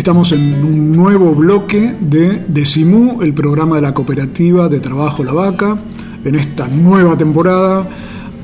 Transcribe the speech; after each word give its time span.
Estamos 0.00 0.32
en 0.32 0.64
un 0.64 0.92
nuevo 0.92 1.34
bloque 1.34 1.94
de 2.00 2.42
Decimú, 2.48 3.20
el 3.20 3.34
programa 3.34 3.76
de 3.76 3.82
la 3.82 3.92
cooperativa 3.92 4.66
de 4.66 4.80
trabajo 4.80 5.22
La 5.22 5.34
Vaca, 5.34 5.76
en 6.24 6.36
esta 6.36 6.68
nueva 6.68 7.18
temporada 7.18 7.86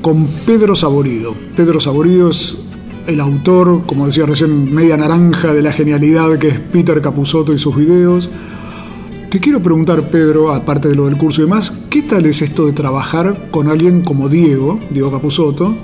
con 0.03 0.23
Pedro 0.45 0.75
Saborido. 0.75 1.33
Pedro 1.55 1.79
Saborido 1.79 2.29
es 2.29 2.59
el 3.07 3.19
autor, 3.19 3.87
como 3.87 4.05
decía 4.05 4.27
recién, 4.27 4.71
media 4.71 4.97
naranja 4.97 5.51
de 5.51 5.63
la 5.63 5.73
genialidad 5.73 6.37
que 6.37 6.49
es 6.49 6.59
Peter 6.59 7.01
Capusotto 7.01 7.51
y 7.51 7.57
sus 7.57 7.75
videos. 7.75 8.29
Te 9.31 9.39
quiero 9.39 9.59
preguntar, 9.59 10.11
Pedro, 10.11 10.53
aparte 10.53 10.89
de 10.89 10.95
lo 10.95 11.05
del 11.05 11.17
curso 11.17 11.41
y 11.41 11.45
demás, 11.45 11.73
¿qué 11.89 12.03
tal 12.03 12.27
es 12.27 12.43
esto 12.43 12.67
de 12.67 12.73
trabajar 12.73 13.49
con 13.49 13.67
alguien 13.67 14.03
como 14.03 14.29
Diego, 14.29 14.79
Diego 14.91 15.11
Capusotto, 15.11 15.75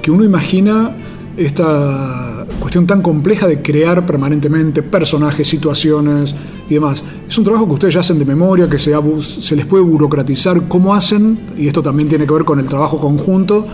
que 0.00 0.12
uno 0.12 0.22
imagina 0.22 0.94
esta 1.36 2.35
cuestión 2.76 2.86
tan 2.86 3.00
compleja 3.00 3.46
de 3.46 3.62
crear 3.62 4.04
permanentemente 4.04 4.82
personajes, 4.82 5.48
situaciones 5.48 6.34
y 6.68 6.74
demás. 6.74 7.02
Es 7.26 7.38
un 7.38 7.44
trabajo 7.44 7.66
que 7.66 7.72
ustedes 7.72 7.94
ya 7.94 8.00
hacen 8.00 8.18
de 8.18 8.26
memoria, 8.26 8.68
que 8.68 8.78
se, 8.78 8.92
se 9.22 9.56
les 9.56 9.64
puede 9.64 9.82
burocratizar 9.82 10.68
cómo 10.68 10.94
hacen, 10.94 11.38
y 11.56 11.68
esto 11.68 11.82
también 11.82 12.06
tiene 12.06 12.26
que 12.26 12.34
ver 12.34 12.44
con 12.44 12.60
el 12.60 12.68
trabajo 12.68 12.98
conjunto, 12.98 13.66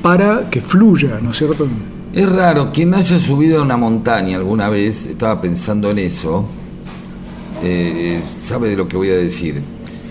para 0.00 0.48
que 0.48 0.62
fluya, 0.62 1.18
¿no 1.20 1.32
es 1.32 1.36
cierto? 1.36 1.66
Es 2.14 2.32
raro, 2.32 2.72
quien 2.72 2.94
haya 2.94 3.18
subido 3.18 3.58
a 3.58 3.62
una 3.62 3.76
montaña 3.76 4.38
alguna 4.38 4.70
vez, 4.70 5.04
estaba 5.04 5.38
pensando 5.42 5.90
en 5.90 5.98
eso, 5.98 6.46
eh, 7.62 8.22
sabe 8.40 8.70
de 8.70 8.76
lo 8.78 8.88
que 8.88 8.96
voy 8.96 9.10
a 9.10 9.16
decir. 9.16 9.60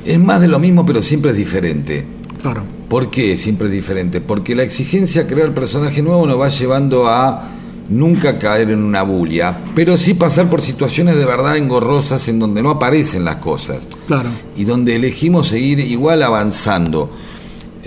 Es 0.05 0.19
más 0.19 0.41
de 0.41 0.47
lo 0.47 0.59
mismo, 0.59 0.85
pero 0.85 1.01
siempre 1.01 1.31
es 1.31 1.37
diferente. 1.37 2.05
Claro. 2.39 2.61
¿Por 2.87 3.09
qué 3.09 3.35
siempre 3.35 3.65
es 3.65 3.73
diferente? 3.73 4.21
Porque 4.21 4.53
la 4.53 4.61
exigencia 4.61 5.23
de 5.23 5.33
crear 5.33 5.55
personaje 5.55 6.03
nuevo 6.03 6.27
nos 6.27 6.39
va 6.39 6.49
llevando 6.49 7.07
a 7.07 7.56
nunca 7.89 8.37
caer 8.37 8.71
en 8.71 8.83
una 8.83 9.03
bulia, 9.03 9.57
pero 9.75 9.97
sí 9.97 10.13
pasar 10.13 10.49
por 10.49 10.61
situaciones 10.61 11.15
de 11.15 11.25
verdad 11.25 11.57
engorrosas 11.57 12.27
en 12.27 12.39
donde 12.39 12.61
no 12.61 12.71
aparecen 12.71 13.25
las 13.25 13.37
cosas. 13.37 13.87
Claro. 14.07 14.29
Y 14.55 14.63
donde 14.63 14.95
elegimos 14.95 15.47
seguir 15.49 15.79
igual 15.79 16.23
avanzando. 16.23 17.09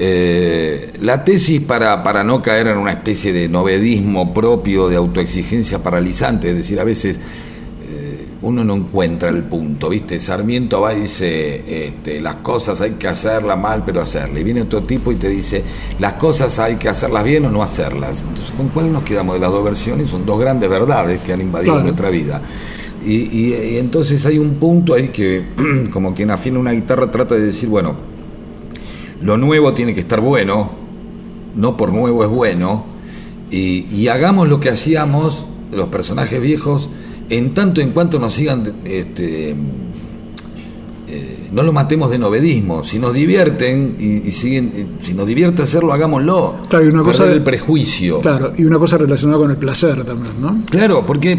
Eh, 0.02 0.92
la 1.02 1.24
tesis 1.24 1.60
para, 1.60 2.02
para 2.02 2.24
no 2.24 2.40
caer 2.40 2.68
en 2.68 2.78
una 2.78 2.92
especie 2.92 3.34
de 3.34 3.48
novedismo 3.48 4.32
propio 4.32 4.88
de 4.88 4.96
autoexigencia 4.96 5.82
paralizante, 5.82 6.50
es 6.50 6.56
decir, 6.56 6.80
a 6.80 6.84
veces 6.84 7.20
uno 8.42 8.64
no 8.64 8.74
encuentra 8.74 9.28
el 9.28 9.42
punto, 9.44 9.90
¿viste? 9.90 10.18
Sarmiento 10.18 10.80
va 10.80 10.94
y 10.94 11.00
dice, 11.00 11.86
este, 11.86 12.20
las 12.20 12.36
cosas 12.36 12.80
hay 12.80 12.92
que 12.92 13.06
hacerlas 13.06 13.58
mal, 13.58 13.82
pero 13.84 14.00
hacerlas. 14.00 14.40
Y 14.40 14.44
viene 14.44 14.62
otro 14.62 14.82
tipo 14.84 15.12
y 15.12 15.16
te 15.16 15.28
dice, 15.28 15.62
las 15.98 16.14
cosas 16.14 16.58
hay 16.58 16.76
que 16.76 16.88
hacerlas 16.88 17.22
bien 17.22 17.44
o 17.44 17.50
no 17.50 17.62
hacerlas. 17.62 18.22
Entonces, 18.22 18.52
¿con 18.56 18.68
cuál 18.70 18.92
nos 18.92 19.02
quedamos 19.02 19.34
de 19.34 19.40
las 19.40 19.50
dos 19.50 19.62
versiones? 19.62 20.08
Son 20.08 20.24
dos 20.24 20.40
grandes 20.40 20.70
verdades 20.70 21.20
que 21.20 21.34
han 21.34 21.42
invadido 21.42 21.78
nuestra 21.80 22.08
vida. 22.08 22.40
Y, 23.04 23.14
y, 23.14 23.76
entonces 23.78 24.24
hay 24.24 24.38
un 24.38 24.54
punto 24.54 24.94
ahí 24.94 25.08
que, 25.08 25.44
como 25.92 26.14
quien 26.14 26.30
afina 26.30 26.58
una 26.58 26.72
guitarra, 26.72 27.10
trata 27.10 27.34
de 27.34 27.42
decir, 27.42 27.68
bueno, 27.68 27.94
lo 29.20 29.36
nuevo 29.36 29.74
tiene 29.74 29.92
que 29.92 30.00
estar 30.00 30.20
bueno, 30.20 30.70
no 31.54 31.76
por 31.76 31.92
nuevo 31.92 32.24
es 32.24 32.30
bueno, 32.30 32.84
y, 33.50 33.86
y 33.94 34.08
hagamos 34.08 34.48
lo 34.48 34.60
que 34.60 34.70
hacíamos 34.70 35.44
los 35.72 35.88
personajes 35.88 36.40
viejos 36.40 36.88
en 37.30 37.54
tanto 37.54 37.80
en 37.80 37.92
cuanto 37.92 38.18
nos 38.18 38.34
sigan, 38.34 38.72
este, 38.84 39.50
eh, 41.08 41.38
no 41.52 41.62
lo 41.62 41.72
matemos 41.72 42.10
de 42.10 42.18
novedismo. 42.18 42.84
Si 42.84 42.98
nos 42.98 43.14
divierten 43.14 43.96
y, 43.98 44.30
siguen, 44.32 44.72
eh, 44.74 44.86
si 44.98 45.14
nos 45.14 45.26
divierte 45.26 45.62
hacerlo, 45.62 45.92
hagámoslo. 45.92 46.56
Claro, 46.68 46.84
y 46.84 46.88
una 46.88 47.02
cosa 47.02 47.24
del 47.24 47.42
prejuicio. 47.42 48.20
Claro, 48.20 48.52
y 48.56 48.64
una 48.64 48.78
cosa 48.78 48.98
relacionada 48.98 49.38
con 49.38 49.50
el 49.50 49.56
placer 49.56 50.04
también, 50.04 50.40
¿no? 50.40 50.62
Claro, 50.68 51.06
porque 51.06 51.38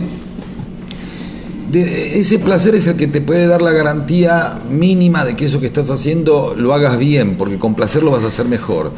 ese 1.73 2.39
placer 2.39 2.75
es 2.75 2.87
el 2.87 2.95
que 2.95 3.07
te 3.07 3.21
puede 3.21 3.47
dar 3.47 3.61
la 3.61 3.71
garantía 3.71 4.59
mínima 4.69 5.23
de 5.23 5.35
que 5.35 5.45
eso 5.45 5.59
que 5.59 5.67
estás 5.67 5.89
haciendo 5.89 6.53
lo 6.57 6.73
hagas 6.73 6.97
bien, 6.97 7.35
porque 7.37 7.57
con 7.57 7.75
placer 7.75 8.03
lo 8.03 8.11
vas 8.11 8.23
a 8.23 8.27
hacer 8.27 8.47
mejor 8.47 8.91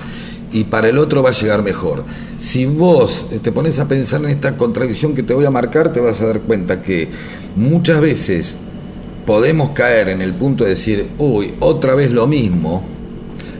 y 0.54 0.66
para 0.66 0.88
el 0.88 1.00
otro 1.00 1.24
va 1.24 1.30
a 1.30 1.34
llegar 1.34 1.64
mejor. 1.64 2.06
Si 2.38 2.66
vos 2.66 3.26
te 3.42 3.52
pones 3.52 3.80
a 3.80 3.88
pensar 3.88 4.24
en 4.24 4.30
esta 4.30 4.56
contradicción 4.56 5.16
que 5.16 5.24
te 5.24 5.34
voy 5.34 5.46
a 5.46 5.52
marcar, 5.52 5.92
te 5.92 6.00
vas 6.00 6.22
a 6.22 6.28
dar 6.28 6.42
cuenta 6.42 6.82
que 6.82 7.10
muchas 7.56 8.00
veces 8.00 8.56
podemos 9.26 9.70
caer 9.70 10.10
en 10.10 10.22
el 10.22 10.34
punto 10.34 10.64
de 10.64 10.72
decir, 10.72 11.10
uy, 11.18 11.56
otra 11.60 11.96
vez 11.96 12.12
lo 12.12 12.28
mismo, 12.28 12.84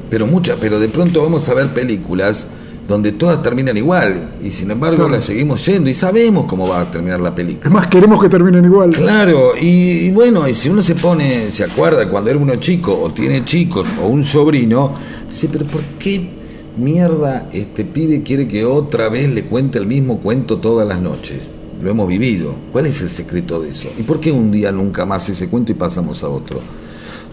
pero 0.10 0.28
muchas, 0.28 0.58
pero 0.62 0.80
de 0.80 0.90
pronto 0.90 1.24
vamos 1.24 1.50
a 1.50 1.56
ver 1.56 1.70
películas 1.70 2.48
donde 2.88 3.14
todas 3.14 3.42
terminan 3.42 3.78
igual 3.78 4.32
y 4.44 4.52
sin 4.52 4.70
embargo 4.70 5.08
las 5.08 5.24
seguimos 5.24 5.66
yendo 5.66 5.90
y 5.90 5.94
sabemos 5.94 6.46
cómo 6.46 6.68
va 6.68 6.82
a 6.82 6.92
terminar 6.92 7.22
la 7.22 7.34
película. 7.34 7.66
Es 7.66 7.72
más, 7.72 7.88
queremos 7.88 8.22
que 8.22 8.30
terminen 8.30 8.66
igual. 8.66 8.92
Claro, 8.92 9.54
y, 9.60 10.08
y, 10.08 10.12
bueno, 10.12 10.48
y 10.48 10.54
si 10.54 10.70
uno 10.70 10.82
se 10.82 10.94
pone, 10.96 11.50
se 11.50 11.64
acuerda 11.64 12.08
cuando 12.10 12.30
era 12.30 12.38
uno 12.38 12.56
chico 12.58 12.96
o 13.02 13.12
tiene 13.12 13.46
chicos 13.46 13.88
o 14.02 14.08
un 14.08 14.24
sobrino, 14.24 14.94
dice, 15.30 15.50
pero 15.50 15.66
¿por 15.66 15.82
qué 15.98 16.43
mierda, 16.78 17.50
este 17.54 17.86
pibe 17.86 18.24
quiere 18.24 18.48
que 18.48 18.66
otra 18.66 19.10
vez 19.10 19.30
le 19.30 19.46
cuente 19.46 19.80
el 19.80 19.88
mismo 19.88 20.20
cuento 20.20 20.58
todas 20.58 20.88
las 20.88 21.02
noches. 21.02 21.50
Lo 21.82 21.90
hemos 21.90 22.08
vivido. 22.08 22.56
¿Cuál 22.72 22.86
es 22.86 23.02
el 23.02 23.10
secreto 23.10 23.62
de 23.62 23.70
eso? 23.70 23.90
¿Y 23.98 24.04
por 24.04 24.20
qué 24.20 24.32
un 24.32 24.52
día 24.52 24.72
nunca 24.72 25.06
más 25.06 25.28
ese 25.30 25.50
cuento 25.50 25.72
y 25.72 25.76
pasamos 25.76 26.24
a 26.24 26.30
otro? 26.30 26.60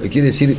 Eh, 0.02 0.08
quiere 0.08 0.28
decir, 0.28 0.56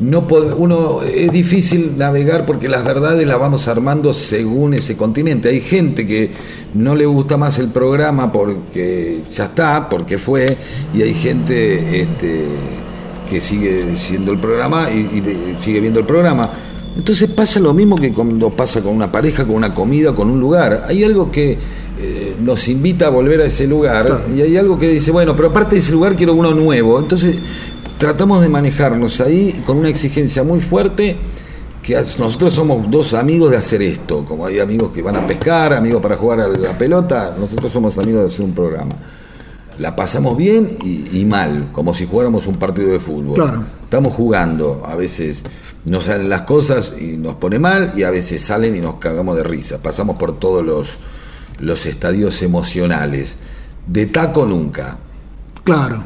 no 0.00 0.26
uno 0.56 1.02
es 1.02 1.30
difícil 1.30 1.96
navegar 1.96 2.46
porque 2.46 2.68
las 2.68 2.84
verdades 2.84 3.26
las 3.26 3.38
vamos 3.38 3.68
armando 3.68 4.12
según 4.12 4.74
ese 4.74 4.96
continente. 4.96 5.48
Hay 5.48 5.60
gente 5.60 6.06
que 6.06 6.30
no 6.74 6.94
le 6.94 7.06
gusta 7.06 7.36
más 7.36 7.58
el 7.58 7.68
programa 7.68 8.30
porque 8.32 9.20
ya 9.32 9.44
está, 9.44 9.88
porque 9.88 10.18
fue, 10.18 10.56
y 10.94 11.02
hay 11.02 11.14
gente 11.14 12.00
este, 12.00 12.44
que 13.28 13.40
sigue 13.40 13.96
siendo 13.96 14.32
el 14.32 14.38
programa 14.38 14.90
y, 14.90 14.98
y 14.98 15.56
sigue 15.60 15.80
viendo 15.80 16.00
el 16.00 16.06
programa 16.06 16.50
entonces 16.96 17.30
pasa 17.30 17.58
lo 17.58 17.72
mismo 17.72 17.96
que 17.96 18.12
cuando 18.12 18.50
pasa 18.50 18.82
con 18.82 18.94
una 18.94 19.10
pareja, 19.10 19.44
con 19.44 19.56
una 19.56 19.72
comida, 19.72 20.14
con 20.14 20.30
un 20.30 20.38
lugar. 20.38 20.84
Hay 20.88 21.02
algo 21.04 21.30
que 21.30 21.58
eh, 21.98 22.36
nos 22.40 22.68
invita 22.68 23.06
a 23.06 23.10
volver 23.10 23.40
a 23.40 23.46
ese 23.46 23.66
lugar 23.66 24.24
y 24.34 24.42
hay 24.42 24.56
algo 24.56 24.78
que 24.78 24.88
dice, 24.88 25.10
bueno, 25.10 25.34
pero 25.34 25.48
aparte 25.48 25.76
de 25.76 25.80
ese 25.80 25.92
lugar 25.92 26.16
quiero 26.16 26.34
uno 26.34 26.52
nuevo. 26.52 26.98
Entonces 26.98 27.36
tratamos 27.96 28.42
de 28.42 28.48
manejarnos 28.48 29.20
ahí 29.20 29.62
con 29.64 29.78
una 29.78 29.88
exigencia 29.88 30.42
muy 30.42 30.60
fuerte 30.60 31.16
que 31.82 31.94
nosotros 31.94 32.52
somos 32.52 32.88
dos 32.90 33.14
amigos 33.14 33.50
de 33.50 33.56
hacer 33.56 33.82
esto, 33.82 34.24
como 34.24 34.46
hay 34.46 34.60
amigos 34.60 34.92
que 34.92 35.02
van 35.02 35.16
a 35.16 35.26
pescar, 35.26 35.72
amigos 35.72 36.00
para 36.00 36.16
jugar 36.16 36.40
a 36.40 36.48
la 36.48 36.78
pelota, 36.78 37.34
nosotros 37.36 37.72
somos 37.72 37.98
amigos 37.98 38.22
de 38.22 38.28
hacer 38.28 38.44
un 38.44 38.54
programa. 38.54 38.94
La 39.78 39.96
pasamos 39.96 40.36
bien 40.36 40.76
y, 40.84 41.20
y 41.20 41.24
mal, 41.24 41.70
como 41.72 41.92
si 41.92 42.06
jugáramos 42.06 42.46
un 42.46 42.56
partido 42.56 42.90
de 42.90 43.00
fútbol. 43.00 43.34
Claro. 43.34 43.64
Estamos 43.82 44.14
jugando, 44.14 44.82
a 44.86 44.94
veces 44.94 45.42
no 45.84 46.00
salen 46.00 46.28
las 46.28 46.42
cosas 46.42 46.94
y 46.98 47.16
nos 47.16 47.34
pone 47.34 47.58
mal 47.58 47.92
y 47.96 48.04
a 48.04 48.10
veces 48.10 48.40
salen 48.42 48.76
y 48.76 48.80
nos 48.80 48.96
cagamos 48.96 49.36
de 49.36 49.42
risa. 49.42 49.82
Pasamos 49.82 50.16
por 50.16 50.38
todos 50.38 50.64
los, 50.64 50.98
los 51.58 51.86
estadios 51.86 52.42
emocionales. 52.42 53.36
De 53.86 54.06
taco 54.06 54.46
nunca. 54.46 54.98
Claro. 55.64 56.04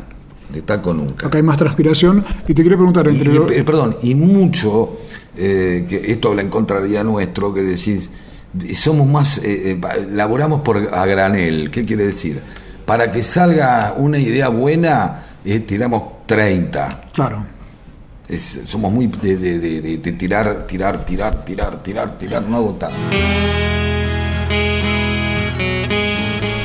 De 0.51 0.63
taco 0.63 0.95
nunca. 0.95 1.27
Acá 1.27 1.37
hay 1.39 1.43
más 1.43 1.59
transpiración 1.59 2.25
y 2.49 2.55
te 2.55 2.63
quería 2.63 2.79
preguntar 2.79 3.07
entre... 3.09 3.59
Y, 3.59 3.63
perdón, 3.63 3.97
y 4.03 4.15
mucho, 4.15 4.97
eh, 5.37 5.85
que 5.87 6.11
esto 6.11 6.29
habla 6.29 6.43
en 6.43 6.49
contraria 6.49 7.05
nuestro, 7.05 7.53
que 7.53 7.63
decís, 7.63 8.11
somos 8.73 9.07
más, 9.07 9.39
eh, 9.39 9.73
eh, 9.73 10.09
laboramos 10.13 10.63
por 10.63 10.89
a 10.95 11.05
granel. 11.05 11.71
¿Qué 11.71 11.85
quiere 11.85 12.07
decir? 12.07 12.41
Para 12.87 13.11
que 13.11 13.23
salga 13.23 13.95
una 13.99 14.19
idea 14.19 14.49
buena, 14.49 15.21
tiramos 15.67 16.25
30. 16.27 17.11
Claro 17.13 17.56
somos 18.65 18.93
muy 18.93 19.07
de, 19.07 19.99
tirar, 20.19 20.67
tirar, 20.67 21.05
tirar, 21.05 21.45
tirar, 21.45 21.83
tirar, 21.83 22.19
tirar, 22.19 22.43
no 22.49 22.57
agotar. 22.57 22.91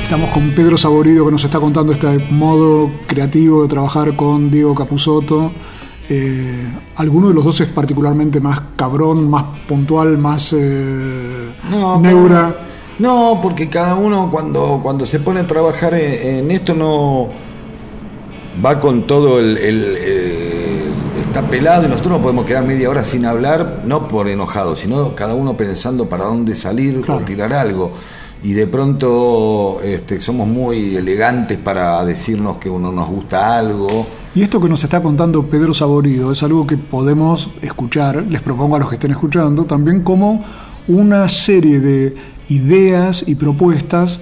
Estamos 0.02 0.30
con 0.32 0.50
Pedro 0.54 0.76
Saborido 0.76 1.24
que 1.24 1.32
nos 1.32 1.44
está 1.44 1.58
contando 1.58 1.92
este 1.92 2.18
modo 2.30 2.90
creativo 3.06 3.62
de 3.62 3.68
trabajar 3.68 4.14
con 4.16 4.50
Diego 4.50 4.74
Capusotto. 4.74 5.52
Eh, 6.08 6.68
¿Alguno 6.96 7.28
de 7.28 7.34
los 7.34 7.44
dos 7.44 7.60
es 7.60 7.68
particularmente 7.68 8.40
más 8.40 8.60
cabrón, 8.76 9.30
más 9.30 9.44
puntual, 9.66 10.18
más 10.18 10.54
eh, 10.58 11.48
neura? 12.00 12.56
No, 12.98 13.38
porque 13.40 13.68
cada 13.70 13.94
uno 13.94 14.30
cuando, 14.30 14.80
cuando 14.82 15.06
se 15.06 15.20
pone 15.20 15.40
a 15.40 15.46
trabajar 15.46 15.94
en, 15.94 16.50
esto 16.50 16.74
no, 16.74 17.30
va 18.62 18.78
con 18.78 19.06
todo 19.06 19.40
el... 19.40 19.56
el, 19.56 19.96
está 21.32 21.48
pelado 21.48 21.86
y 21.86 21.88
nosotros 21.88 22.12
no 22.18 22.20
podemos 22.22 22.44
quedar 22.44 22.62
media 22.62 22.90
hora 22.90 23.02
sin 23.02 23.24
hablar, 23.24 23.80
no 23.86 24.06
por 24.06 24.28
enojado, 24.28 24.76
sino 24.76 25.14
cada 25.14 25.34
uno 25.34 25.56
pensando 25.56 26.06
para 26.06 26.24
dónde 26.24 26.54
salir 26.54 27.00
Claro. 27.00 27.22
o 27.22 27.24
tirar 27.24 27.54
algo. 27.54 27.90
Y 28.42 28.52
de 28.52 28.66
pronto 28.66 29.80
este, 29.82 30.20
somos 30.20 30.46
muy 30.46 30.94
elegantes 30.94 31.56
para 31.56 32.04
decirnos 32.04 32.58
que 32.58 32.68
uno 32.68 32.92
nos 32.92 33.08
gusta 33.08 33.56
algo. 33.56 34.06
Y 34.34 34.42
esto 34.42 34.60
que 34.60 34.68
nos 34.68 34.84
está 34.84 35.02
contando 35.02 35.42
Pedro 35.44 35.72
Saborido 35.72 36.32
es 36.32 36.42
algo 36.42 36.66
que 36.66 36.76
podemos 36.76 37.48
escuchar, 37.62 38.22
les 38.28 38.42
propongo 38.42 38.76
a 38.76 38.80
los 38.80 38.90
que 38.90 38.96
estén 38.96 39.12
escuchando, 39.12 39.64
también 39.64 40.02
como 40.02 40.44
una 40.86 41.30
serie 41.30 41.80
de 41.80 42.14
ideas 42.50 43.24
y 43.26 43.36
propuestas 43.36 44.20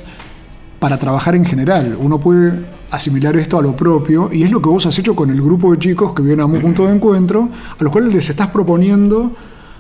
para 0.79 0.97
trabajar 0.97 1.35
en 1.35 1.45
general. 1.45 1.97
Uno 2.01 2.21
puede 2.21 2.53
asimilar 2.91 3.37
esto 3.37 3.59
a 3.59 3.63
lo 3.63 3.75
propio 3.77 4.31
y 4.33 4.43
es 4.43 4.51
lo 4.51 4.61
que 4.61 4.69
vos 4.69 4.85
has 4.87 4.99
hecho 4.99 5.15
con 5.15 5.31
el 5.31 5.41
grupo 5.41 5.73
de 5.73 5.79
chicos 5.79 6.13
que 6.15 6.23
vienen 6.23 6.41
a 6.41 6.47
un 6.47 6.61
punto 6.61 6.87
de 6.87 6.95
encuentro, 6.95 7.49
a 7.79 7.83
los 7.83 7.93
cuales 7.93 8.13
les 8.15 8.29
estás 8.31 8.49
proponiendo 8.49 9.33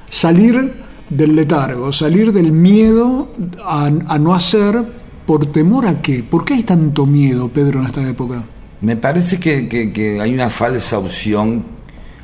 salir 0.08 0.74
del 1.08 1.34
letargo, 1.34 1.92
salir 1.92 2.32
del 2.32 2.52
miedo 2.52 3.28
a, 3.64 3.86
a 4.06 4.18
no 4.18 4.34
hacer 4.34 4.82
por 5.26 5.46
temor 5.46 5.86
a 5.86 6.00
qué. 6.02 6.22
¿Por 6.22 6.44
qué 6.44 6.54
hay 6.54 6.62
tanto 6.62 7.06
miedo, 7.06 7.48
Pedro, 7.48 7.80
en 7.80 7.86
esta 7.86 8.06
época? 8.08 8.44
Me 8.80 8.96
parece 8.96 9.38
que, 9.38 9.68
que- 9.68 9.92
que 9.92 10.20
hay 10.20 10.32
una 10.32 10.48
falsa 10.50 10.98
opción, 10.98 11.64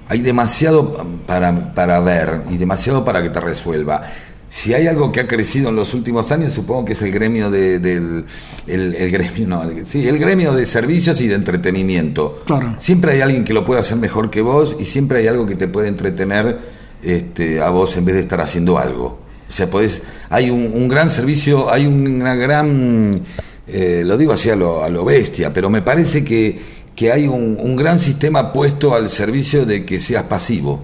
hay 0.09 0.21
demasiado 0.21 0.93
para, 1.27 1.75
para 1.75 2.01
ver 2.01 2.43
y 2.51 2.57
demasiado 2.57 3.05
para 3.05 3.23
que 3.23 3.31
te 3.31 3.41
resuelva. 3.41 4.03
Si 4.49 4.73
hay 4.75 4.87
algo 4.87 5.11
que 5.13 5.21
ha 5.21 5.27
crecido 5.27 5.69
en 5.71 5.77
los 5.77 5.93
últimos 5.93 6.31
años, 6.33 6.53
supongo 6.53 6.85
que 6.85 6.93
es 6.93 7.03
el 7.03 7.11
gremio 7.11 7.51
de, 7.51 7.79
del 7.81 8.25
el, 8.67 8.95
el 8.95 9.11
gremio, 9.11 9.47
no, 9.49 9.63
el- 9.65 9.85
sí, 9.85 10.07
el 10.07 10.19
gremio 10.19 10.55
de 10.55 10.67
servicios 10.67 11.21
y 11.21 11.27
de 11.27 11.35
entretenimiento. 11.35 12.43
Claro. 12.47 12.75
Siempre 12.79 13.13
hay 13.13 13.21
alguien 13.23 13.45
que 13.45 13.53
lo 13.53 13.65
puede 13.65 13.81
hacer 13.81 13.97
mejor 13.99 14.31
que 14.31 14.41
vos 14.43 14.77
y 14.79 14.85
siempre 14.85 15.19
hay 15.19 15.27
algo 15.27 15.47
que 15.47 15.57
te 15.57 15.67
puede 15.69 15.89
entretener 15.89 16.59
este, 17.03 17.61
a 17.61 17.71
vos 17.71 17.97
en 17.97 18.05
vez 18.05 18.15
de 18.15 18.21
estar 18.23 18.41
haciendo 18.41 18.79
algo. 18.79 19.19
O 19.49 19.53
sea, 19.53 19.69
podés, 19.69 20.03
hay 20.31 20.51
un, 20.51 20.71
un 20.73 20.89
gran 20.89 21.11
servicio, 21.11 21.71
hay 21.71 21.87
una 21.87 22.35
gran, 22.37 23.21
eh, 23.67 24.03
lo 24.05 24.17
digo 24.17 24.33
así 24.33 24.49
a 24.51 24.57
lo, 24.57 24.83
a 24.85 24.89
lo 24.89 25.05
bestia, 25.05 25.53
pero 25.53 25.71
me 25.71 25.83
parece 25.83 26.25
que, 26.25 26.59
que 26.95 27.13
hay 27.13 27.27
un, 27.29 27.59
un 27.61 27.77
gran 27.77 27.99
sistema 27.99 28.53
puesto 28.53 28.95
al 28.95 29.09
servicio 29.09 29.67
de 29.67 29.85
que 29.85 30.01
seas 30.01 30.23
pasivo, 30.25 30.83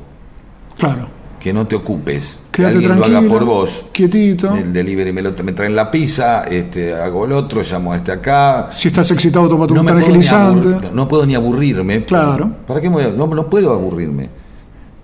Claro. 0.79 1.09
que 1.41 1.53
no 1.53 1.67
te 1.67 1.75
ocupes, 1.77 2.37
que 2.53 2.65
alguien 2.67 2.97
lo 2.97 3.05
haga 3.05 3.23
por 3.23 3.45
vos. 3.45 3.87
quietito. 3.93 4.55
El 4.55 4.73
delivery 4.73 5.13
me, 5.13 5.23
lo, 5.23 5.33
me 5.43 5.53
traen 5.53 5.75
la 5.75 5.91
pizza, 5.91 6.45
este, 6.45 6.95
hago 6.95 7.25
el 7.25 7.33
otro, 7.33 7.63
llamo 7.63 7.93
a 7.93 7.97
este 7.97 8.13
acá. 8.13 8.69
Si 8.71 8.89
estás 8.89 9.11
excitado, 9.11 9.49
tómate 9.49 9.73
un 9.73 9.79
puedo 9.81 9.95
ni 9.95 10.03
tranquilizante. 10.03 10.89
no 10.93 11.09
puedo 11.09 11.27
ni 11.27 11.35
aburrirme. 11.35 12.05
Claro. 12.05 12.53
¿Para 12.67 12.81
qué 12.81 12.89
me 12.89 12.97
voy 12.97 13.05
a- 13.05 13.09
no, 13.11 13.27
no 13.27 13.49
puedo 13.51 13.73
aburrirme. 13.73 14.29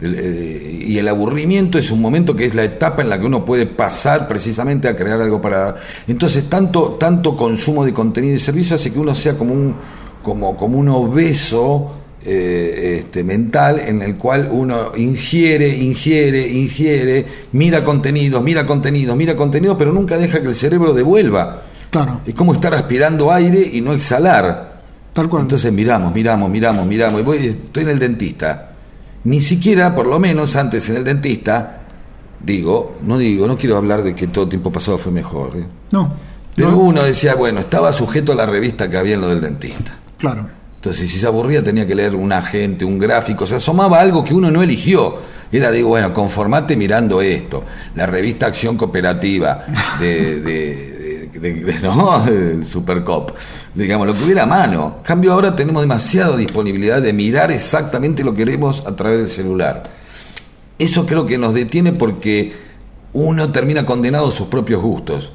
El, 0.00 0.14
eh, 0.16 0.78
y 0.86 0.98
el 0.98 1.08
aburrimiento 1.08 1.76
es 1.76 1.90
un 1.90 2.00
momento 2.00 2.36
que 2.36 2.44
es 2.44 2.54
la 2.54 2.62
etapa 2.62 3.02
en 3.02 3.08
la 3.08 3.18
que 3.18 3.26
uno 3.26 3.44
puede 3.44 3.66
pasar 3.66 4.28
precisamente 4.28 4.86
a 4.86 4.94
crear 4.94 5.20
algo 5.20 5.40
para. 5.40 5.74
Entonces, 6.06 6.48
tanto, 6.48 6.92
tanto 7.00 7.34
consumo 7.34 7.84
de 7.84 7.92
contenido 7.92 8.34
y 8.34 8.38
servicio 8.38 8.76
hace 8.76 8.92
que 8.92 8.98
uno 9.00 9.12
sea 9.14 9.36
como 9.36 9.54
un, 9.54 9.74
como, 10.22 10.56
como 10.56 10.78
un 10.78 10.88
obeso 10.90 11.90
eh, 12.24 12.96
este, 12.98 13.22
mental 13.24 13.78
en 13.78 14.02
el 14.02 14.16
cual 14.16 14.48
uno 14.50 14.90
ingiere, 14.96 15.68
ingiere, 15.68 16.46
ingiere, 16.48 17.26
mira 17.52 17.82
contenidos, 17.84 18.42
mira 18.42 18.66
contenidos, 18.66 19.16
mira 19.16 19.36
contenidos, 19.36 19.76
pero 19.78 19.92
nunca 19.92 20.18
deja 20.18 20.40
que 20.40 20.48
el 20.48 20.54
cerebro 20.54 20.92
devuelva. 20.92 21.62
Claro, 21.90 22.20
Es 22.26 22.34
como 22.34 22.52
estar 22.52 22.74
aspirando 22.74 23.32
aire 23.32 23.60
y 23.72 23.80
no 23.80 23.92
exhalar. 23.92 24.82
tal 25.12 25.28
cual. 25.28 25.42
Entonces 25.42 25.72
miramos, 25.72 26.12
miramos, 26.14 26.50
miramos, 26.50 26.86
miramos. 26.86 27.20
Y 27.20 27.24
voy, 27.24 27.46
estoy 27.46 27.84
en 27.84 27.90
el 27.90 27.98
dentista. 27.98 28.72
Ni 29.24 29.40
siquiera, 29.40 29.94
por 29.94 30.06
lo 30.06 30.18
menos 30.18 30.54
antes 30.56 30.88
en 30.90 30.96
el 30.96 31.04
dentista, 31.04 31.80
digo, 32.44 32.98
no 33.02 33.16
digo, 33.18 33.46
no 33.46 33.56
quiero 33.56 33.76
hablar 33.76 34.02
de 34.02 34.14
que 34.14 34.26
todo 34.26 34.48
tiempo 34.48 34.70
pasado 34.70 34.98
fue 34.98 35.10
mejor. 35.12 35.56
¿eh? 35.56 35.66
no, 35.92 36.14
Pero 36.54 36.70
no, 36.72 36.78
uno 36.78 37.02
decía, 37.02 37.34
bueno, 37.34 37.58
estaba 37.60 37.92
sujeto 37.92 38.32
a 38.32 38.36
la 38.36 38.46
revista 38.46 38.88
que 38.90 38.96
había 38.96 39.14
en 39.14 39.20
lo 39.22 39.28
del 39.28 39.40
dentista. 39.40 39.98
claro. 40.18 40.57
Si 40.92 41.08
se 41.08 41.26
aburría, 41.26 41.62
tenía 41.62 41.86
que 41.86 41.94
leer 41.94 42.14
un 42.14 42.32
agente, 42.32 42.84
un 42.84 42.98
gráfico, 42.98 43.46
se 43.46 43.56
asomaba 43.56 44.00
algo 44.00 44.24
que 44.24 44.34
uno 44.34 44.50
no 44.50 44.62
eligió. 44.62 45.16
Era, 45.50 45.70
digo, 45.70 45.88
bueno, 45.88 46.12
conformate 46.12 46.76
mirando 46.76 47.22
esto. 47.22 47.64
La 47.94 48.06
revista 48.06 48.46
Acción 48.46 48.76
Cooperativa 48.76 49.64
de, 49.98 51.28
¿no? 51.82 52.24
Supercop. 52.62 53.32
Digamos, 53.74 54.06
lo 54.06 54.14
que 54.14 54.24
hubiera 54.24 54.42
a 54.42 54.46
mano. 54.46 54.98
Cambio 55.02 55.32
ahora 55.32 55.54
tenemos 55.54 55.82
demasiada 55.82 56.36
disponibilidad 56.36 57.00
de 57.00 57.12
mirar 57.12 57.50
exactamente 57.50 58.24
lo 58.24 58.32
que 58.32 58.44
queremos 58.44 58.86
a 58.86 58.94
través 58.94 59.18
del 59.18 59.28
celular. 59.28 59.82
Eso 60.78 61.06
creo 61.06 61.26
que 61.26 61.38
nos 61.38 61.54
detiene 61.54 61.92
porque 61.92 62.52
uno 63.12 63.50
termina 63.50 63.84
condenado 63.84 64.28
a 64.28 64.32
sus 64.32 64.48
propios 64.48 64.82
gustos. 64.82 65.32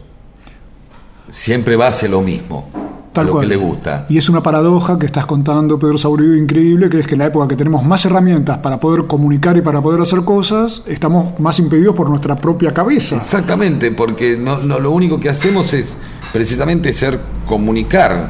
Siempre 1.29 1.75
va 1.75 1.87
hacia 1.87 2.07
lo 2.07 2.21
mismo, 2.21 2.69
Tal 3.13 3.27
lo 3.27 3.31
cual. 3.33 3.43
que 3.47 3.49
le 3.49 3.55
gusta. 3.55 4.05
Y 4.09 4.17
es 4.17 4.27
una 4.29 4.41
paradoja 4.41 4.97
que 4.97 5.05
estás 5.05 5.25
contando, 5.25 5.77
Pedro 5.79 5.97
Saurido, 5.97 6.35
increíble, 6.35 6.89
que 6.89 6.99
es 6.99 7.07
que 7.07 7.13
en 7.13 7.19
la 7.19 7.25
época 7.27 7.47
que 7.47 7.55
tenemos 7.55 7.83
más 7.85 8.03
herramientas 8.05 8.57
para 8.57 8.79
poder 8.79 9.05
comunicar 9.05 9.55
y 9.55 9.61
para 9.61 9.81
poder 9.81 10.01
hacer 10.01 10.23
cosas, 10.23 10.83
estamos 10.87 11.39
más 11.39 11.59
impedidos 11.59 11.95
por 11.95 12.09
nuestra 12.09 12.35
propia 12.35 12.73
cabeza. 12.73 13.15
Exactamente, 13.17 13.91
porque 13.91 14.35
no, 14.37 14.57
no, 14.57 14.79
lo 14.79 14.91
único 14.91 15.19
que 15.19 15.29
hacemos 15.29 15.73
es 15.73 15.95
precisamente 16.33 16.91
ser 16.91 17.19
comunicar. 17.45 18.29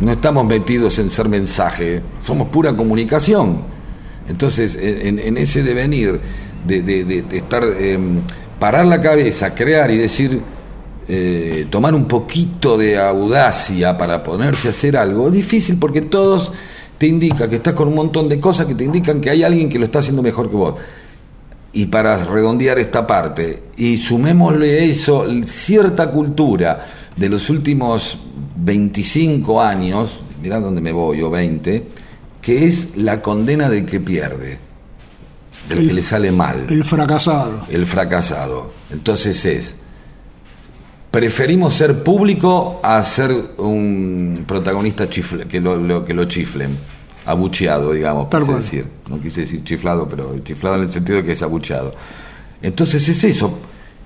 No 0.00 0.10
estamos 0.12 0.46
metidos 0.46 0.98
en 0.98 1.10
ser 1.10 1.28
mensaje, 1.28 2.02
somos 2.18 2.48
pura 2.48 2.74
comunicación. 2.74 3.58
Entonces, 4.26 4.78
en, 4.80 5.18
en 5.18 5.36
ese 5.36 5.62
devenir 5.62 6.20
de, 6.66 6.82
de- 6.82 7.04
de- 7.04 7.22
de 7.22 7.36
estar, 7.36 7.62
em, 7.78 8.20
parar 8.58 8.86
la 8.86 9.00
cabeza, 9.00 9.54
crear 9.54 9.90
y 9.90 9.98
decir, 9.98 10.40
eh, 11.12 11.66
tomar 11.70 11.92
un 11.94 12.06
poquito 12.06 12.78
de 12.78 12.96
audacia 12.98 13.98
para 13.98 14.22
ponerse 14.22 14.68
a 14.68 14.70
hacer 14.70 14.96
algo, 14.96 15.26
es 15.28 15.34
difícil 15.34 15.76
porque 15.76 16.02
todos 16.02 16.52
te 16.98 17.08
indican 17.08 17.50
que 17.50 17.56
estás 17.56 17.72
con 17.74 17.88
un 17.88 17.94
montón 17.96 18.28
de 18.28 18.38
cosas 18.38 18.66
que 18.66 18.74
te 18.76 18.84
indican 18.84 19.20
que 19.20 19.28
hay 19.30 19.42
alguien 19.42 19.68
que 19.68 19.78
lo 19.78 19.86
está 19.86 19.98
haciendo 19.98 20.22
mejor 20.22 20.48
que 20.48 20.56
vos. 20.56 20.74
Y 21.72 21.86
para 21.86 22.16
redondear 22.24 22.78
esta 22.78 23.06
parte, 23.06 23.62
y 23.76 23.96
sumémosle 23.96 24.84
eso, 24.90 25.24
cierta 25.46 26.10
cultura 26.10 26.84
de 27.16 27.28
los 27.28 27.48
últimos 27.50 28.18
25 28.56 29.60
años, 29.62 30.20
mirá 30.42 30.60
dónde 30.60 30.80
me 30.80 30.92
voy, 30.92 31.22
o 31.22 31.30
20, 31.30 31.84
que 32.42 32.66
es 32.68 32.96
la 32.96 33.20
condena 33.22 33.68
del 33.68 33.86
que 33.86 33.98
pierde, 34.00 34.58
del 35.68 35.78
El- 35.78 35.88
que 35.88 35.94
le 35.94 36.02
sale 36.02 36.30
mal, 36.32 36.66
El 36.68 36.84
fracasado. 36.84 37.66
el 37.70 37.86
fracasado. 37.86 38.72
Entonces 38.92 39.44
es, 39.44 39.76
preferimos 41.10 41.74
ser 41.74 42.02
público 42.02 42.80
a 42.82 43.02
ser 43.02 43.32
un 43.58 44.44
protagonista 44.46 45.08
chifle, 45.08 45.46
que, 45.46 45.60
lo, 45.60 45.76
lo- 45.76 46.04
que 46.04 46.14
lo 46.14 46.24
chiflen, 46.26 46.76
abucheado, 47.26 47.92
digamos, 47.92 48.30
Tal 48.30 48.40
quise 48.40 48.52
cual. 48.52 48.62
decir. 48.62 48.86
No 49.08 49.20
quise 49.20 49.40
decir 49.42 49.62
chiflado, 49.64 50.08
pero 50.08 50.38
chiflado 50.44 50.76
en 50.76 50.82
el 50.82 50.88
sentido 50.92 51.18
de 51.18 51.24
que 51.24 51.32
es 51.32 51.42
abucheado. 51.42 51.94
Entonces 52.62 53.08
es 53.08 53.24
eso. 53.24 53.52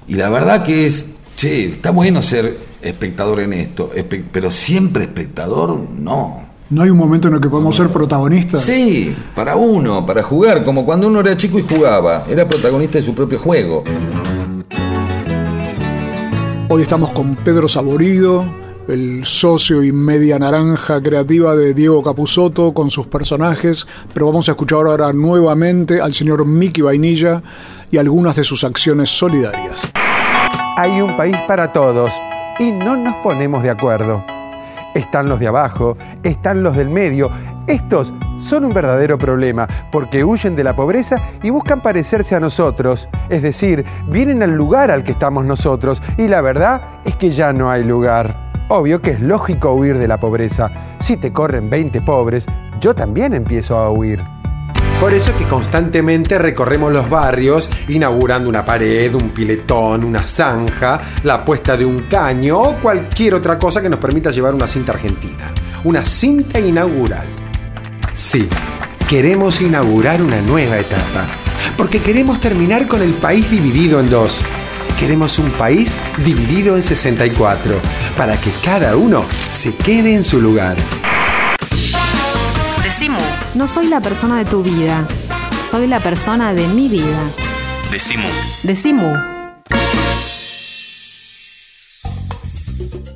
Y 0.09 0.15
la 0.15 0.31
verdad 0.31 0.63
que 0.63 0.87
es, 0.87 1.07
che, 1.37 1.67
está 1.69 1.91
bueno 1.91 2.23
ser 2.23 2.59
espectador 2.83 3.41
en 3.41 3.53
esto, 3.53 3.91
espe- 3.95 4.25
pero 4.31 4.51
siempre 4.51 5.05
espectador, 5.05 5.77
no. 5.99 6.43
¿No 6.71 6.83
hay 6.83 6.89
un 6.91 6.97
momento 6.97 7.29
en 7.29 7.35
el 7.35 7.41
que 7.41 7.49
podemos 7.49 7.77
ser 7.77 7.89
protagonistas? 7.89 8.65
Sí, 8.65 9.15
para 9.35 9.55
uno, 9.57 10.05
para 10.07 10.23
jugar, 10.23 10.65
como 10.65 10.85
cuando 10.87 11.07
uno 11.09 11.21
era 11.21 11.37
chico 11.37 11.59
y 11.59 11.63
jugaba, 11.63 12.25
era 12.29 12.49
protagonista 12.49 12.99
de 12.99 13.05
su 13.05 13.15
propio 13.15 13.39
juego. 13.39 13.85
Hoy 16.75 16.83
estamos 16.83 17.13
con 17.13 17.37
Pedro 17.37 17.69
Saborido, 17.69 18.45
el 18.89 19.25
socio 19.25 19.85
y 19.85 19.93
media 19.93 20.41
naranja 20.41 21.01
creativa 21.01 21.55
de 21.55 21.73
Diego 21.73 22.03
Capusotto 22.03 22.75
con 22.75 22.91
sus 22.91 23.07
personajes, 23.07 23.87
pero 24.13 24.27
vamos 24.27 24.49
a 24.49 24.53
escuchar 24.53 24.81
ahora 24.81 25.13
nuevamente 25.13 26.01
al 26.01 26.15
señor 26.15 26.45
Mickey 26.45 26.83
Vainilla 26.83 27.45
y 27.93 27.99
algunas 27.99 28.35
de 28.35 28.43
sus 28.43 28.65
acciones 28.65 29.09
solidarias. 29.09 29.93
Hay 30.77 31.01
un 31.01 31.17
país 31.17 31.37
para 31.47 31.73
todos 31.73 32.11
y 32.59 32.73
no 32.73 32.97
nos 32.97 33.15
ponemos 33.23 33.63
de 33.63 33.71
acuerdo. 33.71 34.25
Están 34.97 35.29
los 35.29 35.39
de 35.39 35.47
abajo, 35.47 35.97
están 36.25 36.65
los 36.65 36.75
del 36.77 36.89
medio. 36.89 37.31
Estos 37.67 38.13
son 38.41 38.67
un 38.67 38.75
verdadero 38.75 39.17
problema 39.17 39.67
porque 39.91 40.23
huyen 40.23 40.55
de 40.55 40.65
la 40.65 40.77
pobreza 40.77 41.17
y 41.43 41.49
buscan 41.49 41.81
parecerse 41.81 42.35
a 42.35 42.41
nosotros. 42.41 43.09
Es 43.31 43.43
decir, 43.43 43.85
vienen 44.09 44.43
al 44.43 44.53
lugar 44.53 44.91
al 44.91 45.03
que 45.03 45.13
estamos 45.13 45.47
nosotros 45.47 46.03
y 46.19 46.29
la 46.29 46.43
verdad 46.43 47.01
es 47.05 47.17
que 47.17 47.31
ya 47.31 47.53
no 47.53 47.71
hay 47.71 47.85
lugar. 47.85 48.53
Obvio 48.69 49.01
que 49.01 49.13
es 49.13 49.21
lógico 49.21 49.73
huir 49.73 49.99
de 49.99 50.09
la 50.09 50.21
pobreza. 50.21 50.71
Si 51.01 51.17
te 51.17 51.33
corren 51.33 51.71
20 51.71 52.03
pobres, 52.03 52.47
yo 52.81 52.95
también 52.95 53.35
empiezo 53.35 53.79
a 53.79 53.91
huir. 53.91 54.23
Por 55.01 55.13
eso 55.13 55.33
es 55.33 55.37
que 55.37 55.45
constantemente 55.45 56.39
recorremos 56.39 56.93
los 56.93 57.11
barrios 57.11 57.69
inaugurando 57.89 58.49
una 58.49 58.65
pared, 58.65 59.15
un 59.15 59.31
piletón, 59.31 60.05
una 60.05 60.23
zanja, 60.23 61.01
la 61.25 61.45
puesta 61.45 61.77
de 61.77 61.85
un 61.85 62.01
caño 62.03 62.59
o 62.59 62.75
cualquier 62.75 63.35
otra 63.35 63.59
cosa 63.59 63.83
que 63.83 63.89
nos 63.89 63.99
permita 63.99 64.31
llevar 64.31 64.55
una 64.55 64.69
cinta 64.69 64.93
argentina. 64.93 65.51
Una 65.85 66.05
cinta 66.05 66.59
inaugural. 66.59 67.27
Sí, 68.15 68.49
queremos 69.09 69.61
inaugurar 69.61 70.23
una 70.23 70.41
nueva 70.41 70.79
etapa, 70.79 71.27
porque 71.77 72.01
queremos 72.01 72.41
terminar 72.41 72.87
con 72.87 73.03
el 73.03 73.13
país 73.15 73.51
dividido 73.51 73.99
en 73.99 74.09
dos. 74.09 74.41
Queremos 75.01 75.41
un 75.41 75.51
país 75.51 75.97
dividido 76.25 76.77
en 76.77 76.85
64, 76.85 77.75
para 78.17 78.37
que 78.37 78.53
cada 78.65 78.97
uno 78.97 79.27
se 79.51 79.75
quede 79.75 80.15
en 80.15 80.23
su 80.23 80.41
lugar. 80.41 80.77
Decimu. 82.85 83.19
No 83.57 83.67
soy 83.67 83.89
la 83.89 84.01
persona 84.01 84.39
de 84.39 84.45
tu 84.45 84.63
vida, 84.63 85.09
soy 85.69 85.89
la 85.89 85.99
persona 85.99 86.55
de 86.55 86.69
mi 86.69 86.89
vida. 86.89 87.19
Decimu. 87.91 88.29
Decimu. 88.63 89.34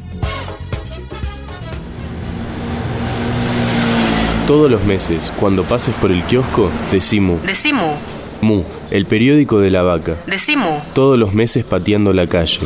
Todos 4.45 4.69
los 4.69 4.83
meses, 4.83 5.33
cuando 5.39 5.63
pases 5.63 5.95
por 5.95 6.11
el 6.11 6.23
kiosco, 6.25 6.69
Decimu. 6.91 7.39
Decimu. 7.47 7.95
Mu, 8.41 8.61
el 8.91 9.07
periódico 9.07 9.59
de 9.59 9.71
la 9.71 9.81
vaca. 9.81 10.17
Decimu. 10.27 10.81
Todos 10.93 11.17
los 11.17 11.33
meses 11.33 11.63
pateando 11.63 12.13
la 12.13 12.27
calle. 12.27 12.59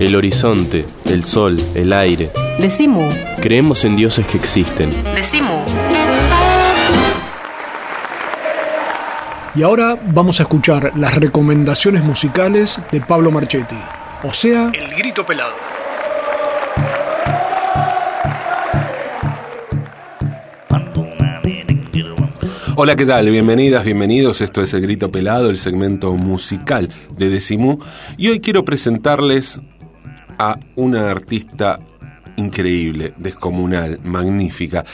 El 0.00 0.14
horizonte, 0.14 0.84
el 1.06 1.24
sol, 1.24 1.60
el 1.74 1.92
aire. 1.92 2.30
Decimu. 2.60 3.02
Creemos 3.40 3.84
en 3.84 3.96
dioses 3.96 4.24
que 4.26 4.36
existen. 4.36 4.92
Decimu. 5.16 5.64
Y 9.56 9.62
ahora 9.62 9.98
vamos 10.12 10.38
a 10.38 10.44
escuchar 10.44 10.92
las 10.94 11.16
recomendaciones 11.16 12.04
musicales 12.04 12.80
de 12.92 13.00
Pablo 13.00 13.32
Marchetti, 13.32 13.74
o 14.22 14.32
sea, 14.32 14.70
El 14.72 14.94
Grito 14.96 15.26
Pelado. 15.26 15.54
Hola, 22.76 22.94
¿qué 22.94 23.04
tal? 23.04 23.28
Bienvenidas, 23.28 23.84
bienvenidos. 23.84 24.40
Esto 24.40 24.62
es 24.62 24.72
El 24.74 24.82
Grito 24.82 25.10
Pelado, 25.10 25.50
el 25.50 25.58
segmento 25.58 26.12
musical 26.12 26.88
de 27.16 27.28
Decimú. 27.28 27.80
Y 28.16 28.28
hoy 28.28 28.38
quiero 28.38 28.64
presentarles 28.64 29.60
a 30.38 30.58
una 30.76 31.10
artista 31.10 31.78
increíble, 32.36 33.14
descomunal, 33.16 34.00
magnífica. 34.04 34.84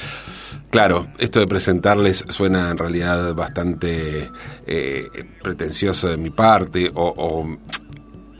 Claro, 0.70 1.08
esto 1.18 1.40
de 1.40 1.46
presentarles 1.46 2.24
suena 2.28 2.70
en 2.70 2.78
realidad 2.78 3.34
bastante 3.34 4.28
eh, 4.66 5.08
pretencioso 5.42 6.08
de 6.08 6.16
mi 6.16 6.30
parte 6.30 6.90
o, 6.92 7.14
o, 7.16 7.58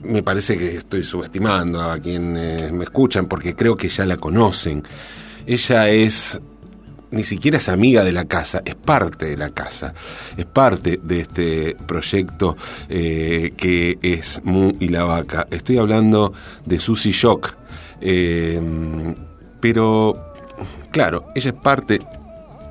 me 0.03 0.23
parece 0.23 0.59
que 0.59 0.77
estoy 0.77 1.05
subestimando 1.05 1.81
a 1.81 1.99
quienes 1.99 2.73
me 2.73 2.85
escuchan 2.85 3.27
porque 3.27 3.55
creo 3.55 3.77
que 3.77 3.89
ya 3.89 4.05
la 4.05 4.17
conocen. 4.17 4.83
Ella 5.47 5.89
es 5.89 6.41
ni 7.15 7.23
siquiera 7.23 7.59
es 7.59 7.69
amiga 7.69 8.05
de 8.05 8.13
la 8.13 8.25
casa, 8.25 8.63
es 8.65 8.75
parte 8.75 9.27
de 9.27 9.37
la 9.37 9.51
casa, 9.51 9.95
es 10.37 10.47
parte 10.47 11.01
de 11.03 11.21
este 11.21 11.77
proyecto 11.87 12.57
eh, 12.89 13.53
que 13.57 13.99
es 14.03 14.41
Mu 14.45 14.73
y 14.81 14.89
la 14.89 15.05
vaca. 15.05 15.47
Estoy 15.51 15.79
hablando 15.79 16.33
de 16.67 16.79
Susie 16.79 17.13
Shock, 17.13 17.55
eh, 18.01 18.61
pero 19.61 20.35
claro, 20.91 21.27
ella 21.35 21.51
es 21.51 21.57
parte 21.57 22.01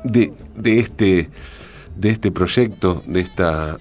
de, 0.03 0.33
de, 0.55 0.79
este, 0.79 1.29
de 1.95 2.09
este 2.09 2.31
proyecto, 2.31 3.01
de 3.07 3.21
esta, 3.21 3.77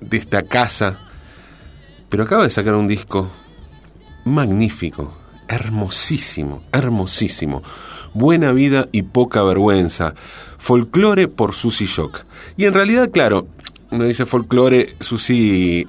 de 0.00 0.16
esta 0.16 0.42
casa, 0.44 1.00
pero 2.08 2.22
acaba 2.22 2.44
de 2.44 2.50
sacar 2.50 2.74
un 2.74 2.88
disco 2.88 3.30
magnífico, 4.24 5.16
hermosísimo, 5.48 6.62
hermosísimo 6.72 7.62
Buena 8.16 8.52
vida 8.52 8.88
y 8.92 9.02
poca 9.02 9.42
vergüenza. 9.42 10.14
Folclore 10.56 11.28
por 11.28 11.54
Susi 11.54 11.84
Shock. 11.84 12.24
Y 12.56 12.64
en 12.64 12.72
realidad, 12.72 13.10
claro, 13.10 13.46
uno 13.90 14.04
dice 14.04 14.24
folclore, 14.24 14.96
Susi 15.00 15.86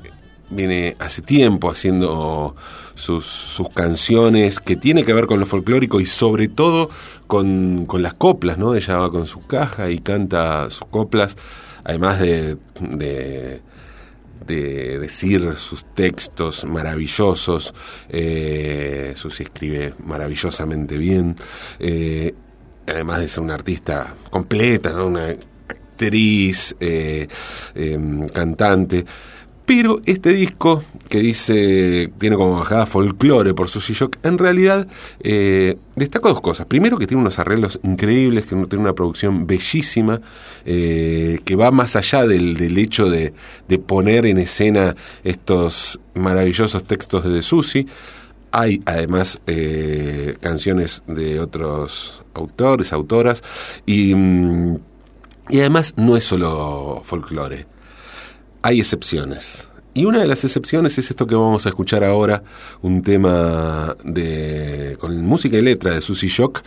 viene 0.49 0.97
hace 0.99 1.21
tiempo 1.21 1.71
haciendo 1.71 2.53
sus, 2.95 3.25
sus, 3.25 3.69
canciones 3.69 4.59
que 4.59 4.75
tiene 4.75 5.05
que 5.05 5.13
ver 5.13 5.25
con 5.25 5.39
lo 5.39 5.45
folclórico 5.45 6.01
y 6.01 6.05
sobre 6.05 6.49
todo 6.49 6.89
con, 7.27 7.85
con, 7.85 8.03
las 8.03 8.13
coplas, 8.13 8.57
¿no? 8.57 8.75
Ella 8.75 8.97
va 8.97 9.09
con 9.09 9.25
su 9.25 9.47
caja 9.47 9.89
y 9.89 9.99
canta 9.99 10.69
sus 10.69 10.89
coplas, 10.89 11.37
además 11.85 12.19
de, 12.19 12.57
de 12.81 13.61
de 14.45 14.99
decir 14.99 15.55
sus 15.55 15.85
textos 15.93 16.65
maravillosos, 16.65 17.73
eh, 18.09 19.13
Susi 19.15 19.43
escribe 19.43 19.93
maravillosamente 20.05 20.97
bien, 20.97 21.35
eh, 21.79 22.33
además 22.85 23.19
de 23.19 23.27
ser 23.27 23.43
una 23.43 23.55
artista 23.55 24.15
completa, 24.29 25.03
una 25.03 25.35
actriz, 25.67 26.75
eh, 26.79 27.27
em, 27.75 28.27
cantante. 28.27 29.05
Pero 29.65 29.99
este 30.05 30.29
disco, 30.29 30.83
que 31.07 31.19
dice, 31.19 32.11
tiene 32.17 32.35
como 32.35 32.59
bajada 32.59 32.85
folclore 32.85 33.53
por 33.53 33.69
Sushi 33.69 33.93
Shock, 33.93 34.17
en 34.23 34.37
realidad 34.37 34.87
eh, 35.19 35.77
destaca 35.95 36.29
dos 36.29 36.41
cosas. 36.41 36.65
Primero, 36.65 36.97
que 36.97 37.07
tiene 37.07 37.21
unos 37.21 37.39
arreglos 37.39 37.79
increíbles, 37.83 38.45
que 38.45 38.55
tiene 38.55 38.83
una 38.83 38.93
producción 38.93 39.47
bellísima, 39.47 40.21
eh, 40.65 41.39
que 41.45 41.55
va 41.55 41.71
más 41.71 41.95
allá 41.95 42.25
del, 42.25 42.55
del 42.55 42.77
hecho 42.77 43.09
de, 43.09 43.33
de, 43.67 43.79
poner 43.79 44.25
en 44.25 44.37
escena 44.37 44.95
estos 45.23 45.99
maravillosos 46.13 46.83
textos 46.83 47.23
de 47.23 47.41
Susi. 47.41 47.87
Hay 48.51 48.81
además 48.85 49.41
eh, 49.47 50.35
canciones 50.39 51.03
de 51.07 51.39
otros 51.39 52.23
autores, 52.33 52.93
autoras, 52.93 53.43
y, 53.85 54.15
mm, 54.15 54.77
y 55.49 55.59
además 55.59 55.93
no 55.97 56.17
es 56.17 56.23
solo 56.23 57.01
folclore 57.03 57.77
hay 58.67 58.79
excepciones. 58.79 59.69
Y 59.97 60.05
una 60.05 60.19
de 60.19 60.27
las 60.27 60.43
excepciones 60.43 60.95
es 60.99 61.09
esto 61.09 61.25
que 61.25 61.33
vamos 61.33 61.65
a 61.65 61.69
escuchar 61.69 62.03
ahora, 62.03 62.43
un 62.83 63.01
tema 63.01 63.97
de 64.03 64.95
con 64.99 65.25
música 65.25 65.57
y 65.57 65.61
letra 65.61 65.91
de 65.91 66.01
Susie 66.01 66.29
Shock, 66.29 66.61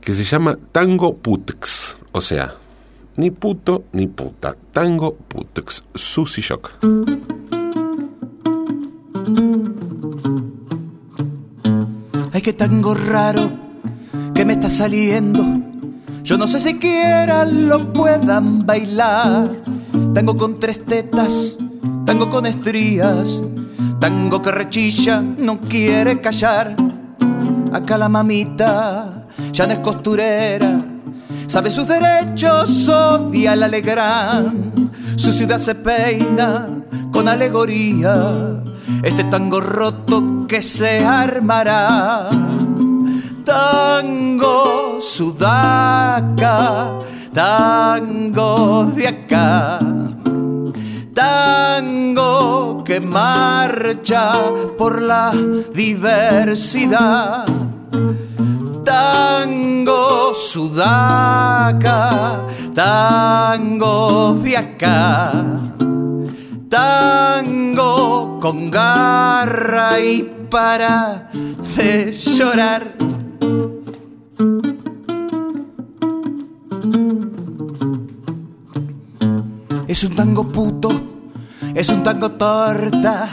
que 0.00 0.12
se 0.12 0.24
llama 0.24 0.58
Tango 0.72 1.14
Putx, 1.14 1.96
o 2.10 2.20
sea, 2.20 2.56
ni 3.14 3.30
puto 3.30 3.84
ni 3.92 4.08
puta, 4.08 4.56
Tango 4.72 5.14
Putx, 5.14 5.84
Susie 5.94 6.42
Shock. 6.42 6.72
Ay, 12.32 12.42
qué 12.42 12.52
tango 12.52 12.96
raro 12.96 13.48
que 14.34 14.44
me 14.44 14.54
está 14.54 14.70
saliendo. 14.70 15.44
Yo 16.24 16.36
no 16.36 16.48
sé 16.48 16.58
siquiera 16.58 17.44
lo 17.44 17.92
puedan 17.92 18.66
bailar 18.66 19.62
Tango 20.14 20.36
con 20.36 20.58
tres 20.58 20.84
tetas, 20.84 21.58
tango 22.06 22.30
con 22.30 22.46
estrías, 22.46 23.42
tango 24.00 24.40
que 24.40 24.52
rechilla, 24.52 25.20
no 25.20 25.60
quiere 25.60 26.20
callar. 26.20 26.74
Acá 27.72 27.98
la 27.98 28.08
mamita 28.08 29.26
ya 29.52 29.66
no 29.66 29.72
es 29.74 29.80
costurera, 29.80 30.80
sabe 31.46 31.70
sus 31.70 31.86
derechos, 31.86 32.88
odia 32.88 33.52
el 33.52 33.64
alegrán. 33.64 34.90
Su 35.16 35.32
ciudad 35.32 35.58
se 35.58 35.74
peina 35.74 36.68
con 37.12 37.28
alegoría, 37.28 38.62
este 39.02 39.24
tango 39.24 39.60
roto 39.60 40.46
que 40.46 40.62
se 40.62 41.04
armará. 41.04 42.30
Tango 43.44 44.98
sudaca 45.00 46.96
tango 47.36 48.86
de 48.96 49.08
acá, 49.08 49.78
tango 51.16 52.84
que 52.84 53.00
marcha 53.00 54.32
por 54.76 55.00
la 55.00 55.32
diversidad, 55.72 57.46
tango 58.84 60.34
sudaca, 60.34 62.10
tango 62.74 64.34
de 64.42 64.56
acá, 64.58 65.32
tango 66.68 68.38
con 68.38 68.70
garra 68.70 69.98
y 69.98 70.22
para 70.50 71.30
de 71.76 72.12
llorar 72.12 72.94
Es 79.86 80.04
un 80.04 80.14
tango 80.14 80.48
puto, 80.48 80.90
es 81.74 81.88
un 81.88 82.02
tango 82.02 82.32
torta, 82.32 83.28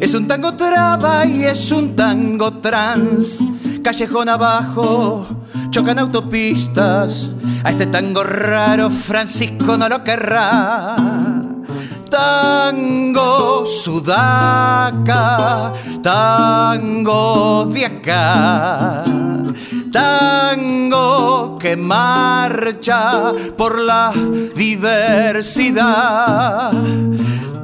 es 0.00 0.14
un 0.14 0.26
tango 0.26 0.54
traba 0.54 1.24
y 1.26 1.44
es 1.44 1.70
un 1.70 1.94
tango 1.94 2.54
trans 2.54 3.40
callejón 3.82 4.28
abajo, 4.28 5.26
chocan 5.70 5.98
autopistas. 5.98 7.30
A 7.64 7.70
este 7.70 7.86
tango 7.86 8.22
raro 8.24 8.90
Francisco 8.90 9.76
no 9.76 9.88
lo 9.88 10.04
querrá. 10.04 10.96
Tango 12.10 13.64
sudaca, 13.66 15.72
tango 16.02 17.66
de 17.66 17.89
Tango 19.92 21.58
que 21.58 21.76
marcha 21.76 23.32
por 23.56 23.80
la 23.80 24.12
diversidad 24.54 26.70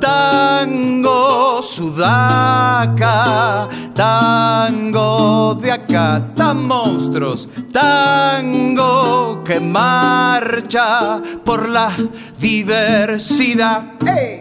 tango 0.01 1.63
sudaca, 1.63 3.69
tango 3.95 5.57
de 5.61 5.73
acá, 5.73 6.23
tan 6.37 6.67
monstruos, 6.67 7.49
tango 7.73 9.43
que 9.45 9.61
marcha 9.61 11.21
por 11.45 11.69
la 11.69 11.91
diversidad. 12.39 13.83
¡Hey! 14.05 14.41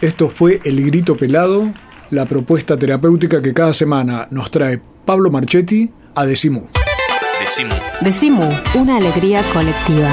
Esto 0.00 0.30
fue 0.30 0.60
El 0.64 0.82
Grito 0.86 1.14
Pelado, 1.14 1.70
la 2.10 2.24
propuesta 2.24 2.78
terapéutica 2.78 3.42
que 3.42 3.52
cada 3.52 3.74
semana 3.74 4.26
nos 4.30 4.50
trae 4.50 4.80
Pablo 5.04 5.30
Marchetti 5.30 5.90
a 6.14 6.24
Decimú. 6.24 6.68
Decimú. 7.38 7.74
Decimu, 8.00 8.50
una 8.76 8.96
alegría 8.96 9.42
colectiva. 9.52 10.08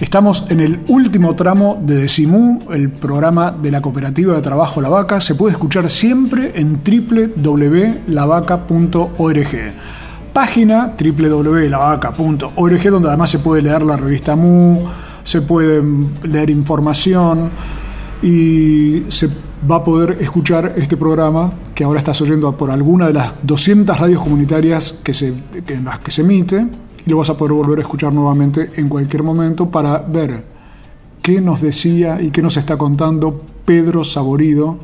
Estamos 0.00 0.50
en 0.50 0.60
el 0.60 0.80
último 0.88 1.36
tramo 1.36 1.78
de 1.84 1.96
Decimú, 1.96 2.60
el 2.70 2.88
programa 2.88 3.52
de 3.52 3.70
la 3.70 3.82
Cooperativa 3.82 4.34
de 4.34 4.40
Trabajo 4.40 4.80
La 4.80 4.88
Vaca. 4.88 5.20
Se 5.20 5.34
puede 5.34 5.52
escuchar 5.52 5.90
siempre 5.90 6.52
en 6.54 6.80
www.lavaca.org. 6.82 9.74
Página 10.32 10.94
www.lavaca.org, 10.98 12.90
donde 12.90 13.08
además 13.08 13.30
se 13.30 13.40
puede 13.40 13.60
leer 13.60 13.82
la 13.82 13.98
revista 13.98 14.36
MU, 14.36 14.88
se 15.24 15.42
puede 15.42 15.82
leer 16.24 16.50
información 16.50 17.50
y 18.22 19.04
se 19.08 19.28
va 19.70 19.76
a 19.76 19.84
poder 19.84 20.18
escuchar 20.20 20.72
este 20.76 20.96
programa 20.96 21.52
que 21.74 21.84
ahora 21.84 22.00
estás 22.00 22.20
oyendo 22.20 22.56
por 22.56 22.70
alguna 22.70 23.06
de 23.06 23.14
las 23.14 23.34
200 23.42 23.98
radios 23.98 24.22
comunitarias 24.22 25.00
que 25.04 25.14
se, 25.14 25.34
en 25.68 25.84
las 25.84 26.00
que 26.00 26.10
se 26.10 26.22
emite 26.22 26.66
y 27.04 27.10
lo 27.10 27.18
vas 27.18 27.30
a 27.30 27.36
poder 27.36 27.52
volver 27.52 27.78
a 27.78 27.82
escuchar 27.82 28.12
nuevamente 28.12 28.70
en 28.76 28.88
cualquier 28.88 29.22
momento 29.22 29.70
para 29.70 29.98
ver 29.98 30.44
qué 31.20 31.40
nos 31.40 31.60
decía 31.60 32.20
y 32.20 32.30
qué 32.30 32.42
nos 32.42 32.56
está 32.56 32.76
contando 32.76 33.42
Pedro 33.64 34.04
Saborido, 34.04 34.78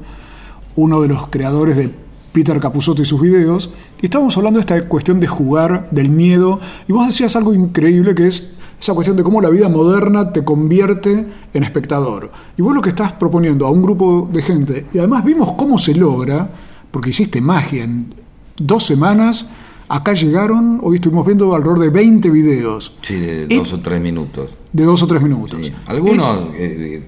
uno 0.76 1.00
de 1.00 1.08
los 1.08 1.26
creadores 1.28 1.76
de 1.76 1.92
Peter 2.32 2.58
Capusotto 2.60 3.02
y 3.02 3.04
sus 3.04 3.20
videos. 3.20 3.70
Y 4.00 4.06
estábamos 4.06 4.36
hablando 4.36 4.58
de 4.58 4.60
esta 4.60 4.88
cuestión 4.88 5.18
de 5.18 5.26
jugar, 5.26 5.88
del 5.90 6.10
miedo, 6.10 6.60
y 6.86 6.92
vos 6.92 7.06
decías 7.06 7.34
algo 7.34 7.52
increíble 7.52 8.14
que 8.14 8.28
es 8.28 8.52
esa 8.80 8.94
cuestión 8.94 9.16
de 9.16 9.22
cómo 9.22 9.40
la 9.40 9.48
vida 9.50 9.68
moderna 9.68 10.32
te 10.32 10.44
convierte 10.44 11.26
en 11.52 11.62
espectador. 11.62 12.30
Y 12.56 12.62
vos 12.62 12.74
lo 12.74 12.80
que 12.80 12.90
estás 12.90 13.12
proponiendo 13.12 13.66
a 13.66 13.70
un 13.70 13.82
grupo 13.82 14.28
de 14.32 14.40
gente, 14.42 14.86
y 14.92 14.98
además 14.98 15.24
vimos 15.24 15.52
cómo 15.54 15.78
se 15.78 15.94
logra, 15.94 16.48
porque 16.90 17.10
hiciste 17.10 17.40
magia 17.40 17.84
en 17.84 18.14
dos 18.56 18.84
semanas, 18.84 19.46
acá 19.88 20.12
llegaron, 20.12 20.80
hoy 20.82 20.96
estuvimos 20.96 21.26
viendo 21.26 21.54
alrededor 21.54 21.78
de 21.80 21.90
20 21.90 22.30
videos 22.30 22.96
Sí, 23.02 23.16
de 23.16 23.46
Y- 23.48 23.56
dos 23.56 23.72
o 23.72 23.80
tres 23.80 24.00
minutos. 24.00 24.50
de 24.72 24.84
dos 24.84 25.02
o 25.02 25.06
tres 25.06 25.22
minutos. 25.22 25.58
Sí. 25.66 25.72
Algunos 25.86 26.50
eh, 26.54 27.02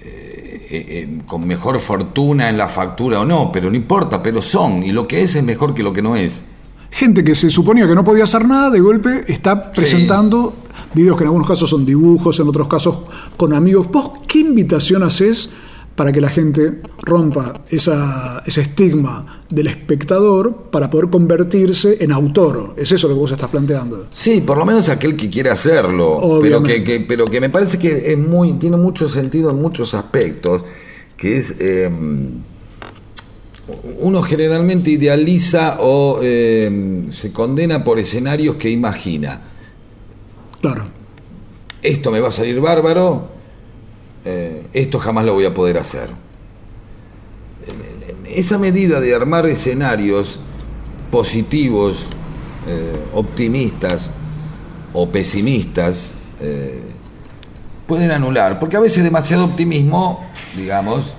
eh, 0.00 0.04
eh, 0.04 0.66
eh, 0.70 1.18
con 1.26 1.46
mejor 1.46 1.78
fortuna 1.78 2.48
en 2.48 2.58
la 2.58 2.68
factura 2.68 3.20
o 3.20 3.24
no, 3.24 3.50
pero 3.52 3.70
no 3.70 3.76
importa, 3.76 4.22
pero 4.22 4.42
son. 4.42 4.82
Y 4.82 4.92
lo 4.92 5.06
que 5.06 5.22
es 5.22 5.34
es 5.36 5.42
mejor 5.42 5.74
que 5.74 5.82
lo 5.82 5.92
que 5.92 6.02
no 6.02 6.16
es. 6.16 6.44
gente 6.90 7.24
que 7.24 7.34
se 7.34 7.50
suponía 7.50 7.86
que 7.86 7.94
no 7.94 8.04
podía 8.04 8.24
hacer 8.24 8.46
nada, 8.46 8.68
de 8.70 8.80
golpe 8.80 9.22
está 9.26 9.72
presentando 9.72 10.54
videos 10.94 11.16
que 11.16 11.24
en 11.24 11.28
algunos 11.28 11.48
casos 11.48 11.68
son 11.70 11.84
dibujos, 11.84 12.38
en 12.40 12.48
otros 12.48 12.68
casos 12.68 12.96
con 13.36 13.52
amigos. 13.52 13.90
¿Vos 13.90 14.10
qué 14.26 14.40
invitación 14.40 15.02
haces 15.02 15.50
para 15.94 16.10
que 16.10 16.22
la 16.22 16.30
gente 16.30 16.80
rompa 17.02 17.52
esa, 17.68 18.42
ese 18.46 18.62
estigma 18.62 19.42
del 19.50 19.66
espectador 19.66 20.70
para 20.70 20.88
poder 20.88 21.10
convertirse 21.10 22.02
en 22.02 22.12
autor? 22.12 22.74
¿Es 22.78 22.92
eso 22.92 23.08
lo 23.08 23.14
que 23.14 23.20
vos 23.20 23.30
estás 23.32 23.50
planteando? 23.50 24.06
Sí, 24.10 24.40
por 24.40 24.56
lo 24.56 24.64
menos 24.64 24.88
aquel 24.88 25.14
que 25.16 25.28
quiere 25.28 25.50
hacerlo, 25.50 26.38
pero 26.40 26.62
que, 26.62 26.82
que- 26.82 27.00
pero 27.00 27.26
que 27.26 27.40
me 27.42 27.50
parece 27.50 27.78
que 27.78 28.12
es 28.12 28.18
muy, 28.18 28.54
tiene 28.54 28.78
mucho 28.78 29.06
sentido 29.08 29.50
en 29.50 29.60
muchos 29.60 29.92
aspectos, 29.94 30.64
que 31.16 31.36
es 31.36 31.54
eh, 31.60 31.90
uno 34.00 34.22
generalmente 34.22 34.90
idealiza 34.90 35.76
o 35.80 36.18
eh, 36.22 37.04
se 37.10 37.32
condena 37.32 37.84
por 37.84 37.98
escenarios 37.98 38.56
que 38.56 38.70
imagina. 38.70 39.40
Claro. 40.62 40.84
Esto 41.82 42.10
me 42.10 42.20
va 42.20 42.28
a 42.28 42.32
salir 42.32 42.60
bárbaro, 42.60 43.28
eh, 44.24 44.64
esto 44.72 44.98
jamás 44.98 45.24
lo 45.26 45.34
voy 45.34 45.44
a 45.44 45.52
poder 45.52 45.76
hacer. 45.76 46.10
Esa 48.26 48.56
medida 48.58 49.00
de 49.00 49.14
armar 49.14 49.46
escenarios 49.46 50.40
positivos, 51.10 52.06
eh, 52.68 52.92
optimistas 53.14 54.12
o 54.94 55.08
pesimistas, 55.08 56.12
eh, 56.40 56.80
pueden 57.86 58.10
anular, 58.12 58.58
porque 58.58 58.76
a 58.76 58.80
veces 58.80 59.02
demasiado 59.04 59.44
optimismo, 59.44 60.24
digamos, 60.56 61.14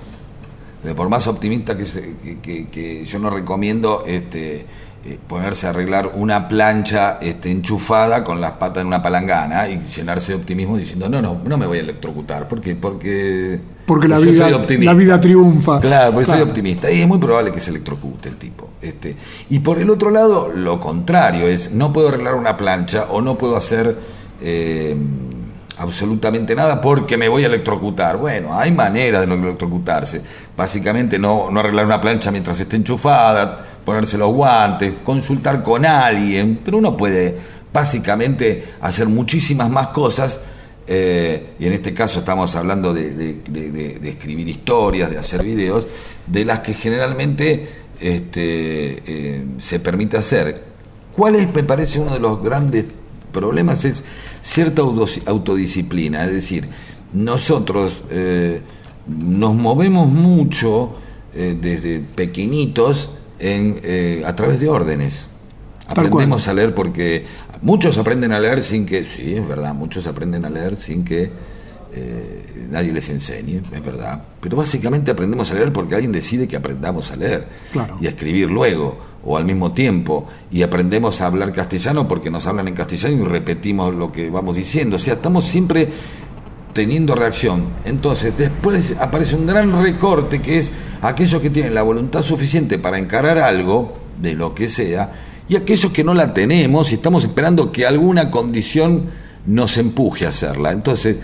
por 0.96 1.08
más 1.08 1.26
optimista 1.28 1.76
que, 1.76 1.84
se- 1.84 2.14
que 2.42 3.04
yo 3.06 3.18
no 3.18 3.30
recomiendo 3.30 4.02
este, 4.06 4.66
eh, 5.06 5.18
ponerse 5.26 5.66
a 5.66 5.70
arreglar 5.70 6.12
una 6.14 6.48
plancha 6.48 7.18
este, 7.20 7.50
enchufada 7.50 8.24
con 8.24 8.40
las 8.40 8.52
patas 8.52 8.80
en 8.80 8.86
una 8.86 9.02
palangana 9.02 9.68
y 9.68 9.78
llenarse 9.78 10.32
de 10.32 10.38
optimismo 10.38 10.78
diciendo 10.78 11.10
no, 11.10 11.20
no, 11.20 11.42
no 11.44 11.58
me 11.58 11.66
voy 11.66 11.76
a 11.76 11.80
electrocutar, 11.82 12.48
porque 12.48 12.74
porque, 12.74 13.60
Porque 13.84 14.08
la 14.08 14.18
vida, 14.18 14.48
la 14.48 14.94
vida 14.94 15.20
triunfa. 15.20 15.78
Claro, 15.78 16.14
porque 16.14 16.30
soy 16.30 16.40
optimista. 16.40 16.90
Y 16.90 17.02
es 17.02 17.06
muy 17.06 17.18
probable 17.18 17.52
que 17.52 17.60
se 17.60 17.68
electrocute 17.68 18.30
el 18.30 18.36
tipo. 18.36 18.70
Este. 18.80 19.14
Y 19.50 19.58
por 19.58 19.78
el 19.78 19.90
otro 19.90 20.08
lado, 20.10 20.48
lo 20.48 20.80
contrario 20.80 21.48
es, 21.48 21.70
no 21.70 21.92
puedo 21.92 22.08
arreglar 22.08 22.34
una 22.36 22.56
plancha 22.56 23.08
o 23.10 23.20
no 23.20 23.36
puedo 23.36 23.58
hacer 23.58 23.98
eh, 24.40 24.96
absolutamente 25.76 26.54
nada 26.54 26.80
porque 26.80 27.16
me 27.16 27.28
voy 27.28 27.42
a 27.42 27.46
electrocutar. 27.46 28.16
Bueno, 28.16 28.58
hay 28.58 28.72
manera 28.72 29.20
de 29.20 29.26
no 29.26 29.34
electrocutarse. 29.34 30.22
Básicamente 30.56 31.18
no, 31.18 31.50
no 31.50 31.60
arreglar 31.60 31.84
una 31.84 32.00
plancha 32.00 32.30
mientras 32.30 32.58
esté 32.58 32.76
enchufada, 32.76 33.73
ponerse 33.84 34.18
los 34.18 34.32
guantes, 34.32 34.92
consultar 35.04 35.62
con 35.62 35.84
alguien, 35.84 36.60
pero 36.64 36.78
uno 36.78 36.96
puede 36.96 37.36
básicamente 37.72 38.74
hacer 38.80 39.08
muchísimas 39.08 39.68
más 39.68 39.88
cosas 39.88 40.40
eh, 40.86 41.54
y 41.58 41.66
en 41.66 41.72
este 41.72 41.94
caso 41.94 42.18
estamos 42.18 42.54
hablando 42.56 42.92
de, 42.92 43.40
escribir 44.04 44.48
historias, 44.48 45.10
de 45.10 45.18
hacer 45.18 45.42
videos, 45.42 45.86
de 46.26 46.44
las 46.44 46.60
que 46.60 46.74
generalmente 46.74 47.68
este, 48.00 49.02
eh, 49.06 49.44
se 49.58 49.80
permite 49.80 50.16
hacer. 50.16 50.62
¿Cuál 51.16 51.36
es, 51.36 51.54
me 51.54 51.64
parece, 51.64 52.00
uno 52.00 52.12
de 52.14 52.20
los 52.20 52.42
grandes 52.42 52.84
problemas? 53.32 53.84
Es 53.84 54.04
cierta 54.42 54.82
autodisciplina, 54.82 56.24
es 56.24 56.32
decir, 56.32 56.68
nosotros 57.12 58.02
eh, 58.10 58.60
nos 59.06 59.54
movemos 59.54 60.08
mucho 60.08 60.96
desde 61.34 61.98
pequeñitos 61.98 63.10
en, 63.44 63.78
eh, 63.82 64.22
a 64.26 64.34
través 64.34 64.58
de 64.58 64.68
órdenes. 64.68 65.28
Aprendemos 65.86 66.48
a 66.48 66.54
leer 66.54 66.74
porque 66.74 67.26
muchos 67.60 67.98
aprenden 67.98 68.32
a 68.32 68.40
leer 68.40 68.62
sin 68.62 68.86
que, 68.86 69.04
sí, 69.04 69.34
es 69.34 69.46
verdad, 69.46 69.74
muchos 69.74 70.06
aprenden 70.06 70.46
a 70.46 70.50
leer 70.50 70.76
sin 70.76 71.04
que 71.04 71.30
eh, 71.92 72.66
nadie 72.70 72.90
les 72.90 73.08
enseñe, 73.10 73.60
es 73.70 73.84
verdad. 73.84 74.22
Pero 74.40 74.56
básicamente 74.56 75.10
aprendemos 75.10 75.50
a 75.52 75.54
leer 75.54 75.72
porque 75.74 75.94
alguien 75.94 76.10
decide 76.10 76.48
que 76.48 76.56
aprendamos 76.56 77.12
a 77.12 77.16
leer 77.16 77.46
Claro. 77.70 77.98
y 78.00 78.06
a 78.06 78.08
escribir 78.10 78.50
luego 78.50 78.98
o 79.22 79.36
al 79.36 79.44
mismo 79.44 79.72
tiempo. 79.72 80.26
Y 80.50 80.62
aprendemos 80.62 81.20
a 81.20 81.26
hablar 81.26 81.52
castellano 81.52 82.08
porque 82.08 82.30
nos 82.30 82.46
hablan 82.46 82.66
en 82.68 82.74
castellano 82.74 83.22
y 83.22 83.28
repetimos 83.28 83.94
lo 83.94 84.10
que 84.10 84.30
vamos 84.30 84.56
diciendo. 84.56 84.96
O 84.96 84.98
sea, 84.98 85.14
estamos 85.14 85.44
siempre 85.44 85.88
teniendo 86.74 87.14
reacción. 87.14 87.70
Entonces, 87.86 88.36
después 88.36 88.96
aparece 89.00 89.36
un 89.36 89.46
gran 89.46 89.80
recorte 89.80 90.42
que 90.42 90.58
es 90.58 90.70
aquellos 91.00 91.40
que 91.40 91.48
tienen 91.48 91.72
la 91.72 91.82
voluntad 91.82 92.20
suficiente 92.20 92.78
para 92.78 92.98
encarar 92.98 93.38
algo, 93.38 93.96
de 94.20 94.34
lo 94.34 94.54
que 94.54 94.68
sea, 94.68 95.12
y 95.48 95.56
aquellos 95.56 95.92
que 95.92 96.04
no 96.04 96.14
la 96.14 96.34
tenemos 96.34 96.90
y 96.92 96.96
estamos 96.96 97.24
esperando 97.24 97.72
que 97.72 97.86
alguna 97.86 98.30
condición 98.30 99.10
nos 99.46 99.78
empuje 99.78 100.26
a 100.26 100.30
hacerla. 100.30 100.72
Entonces, 100.72 101.18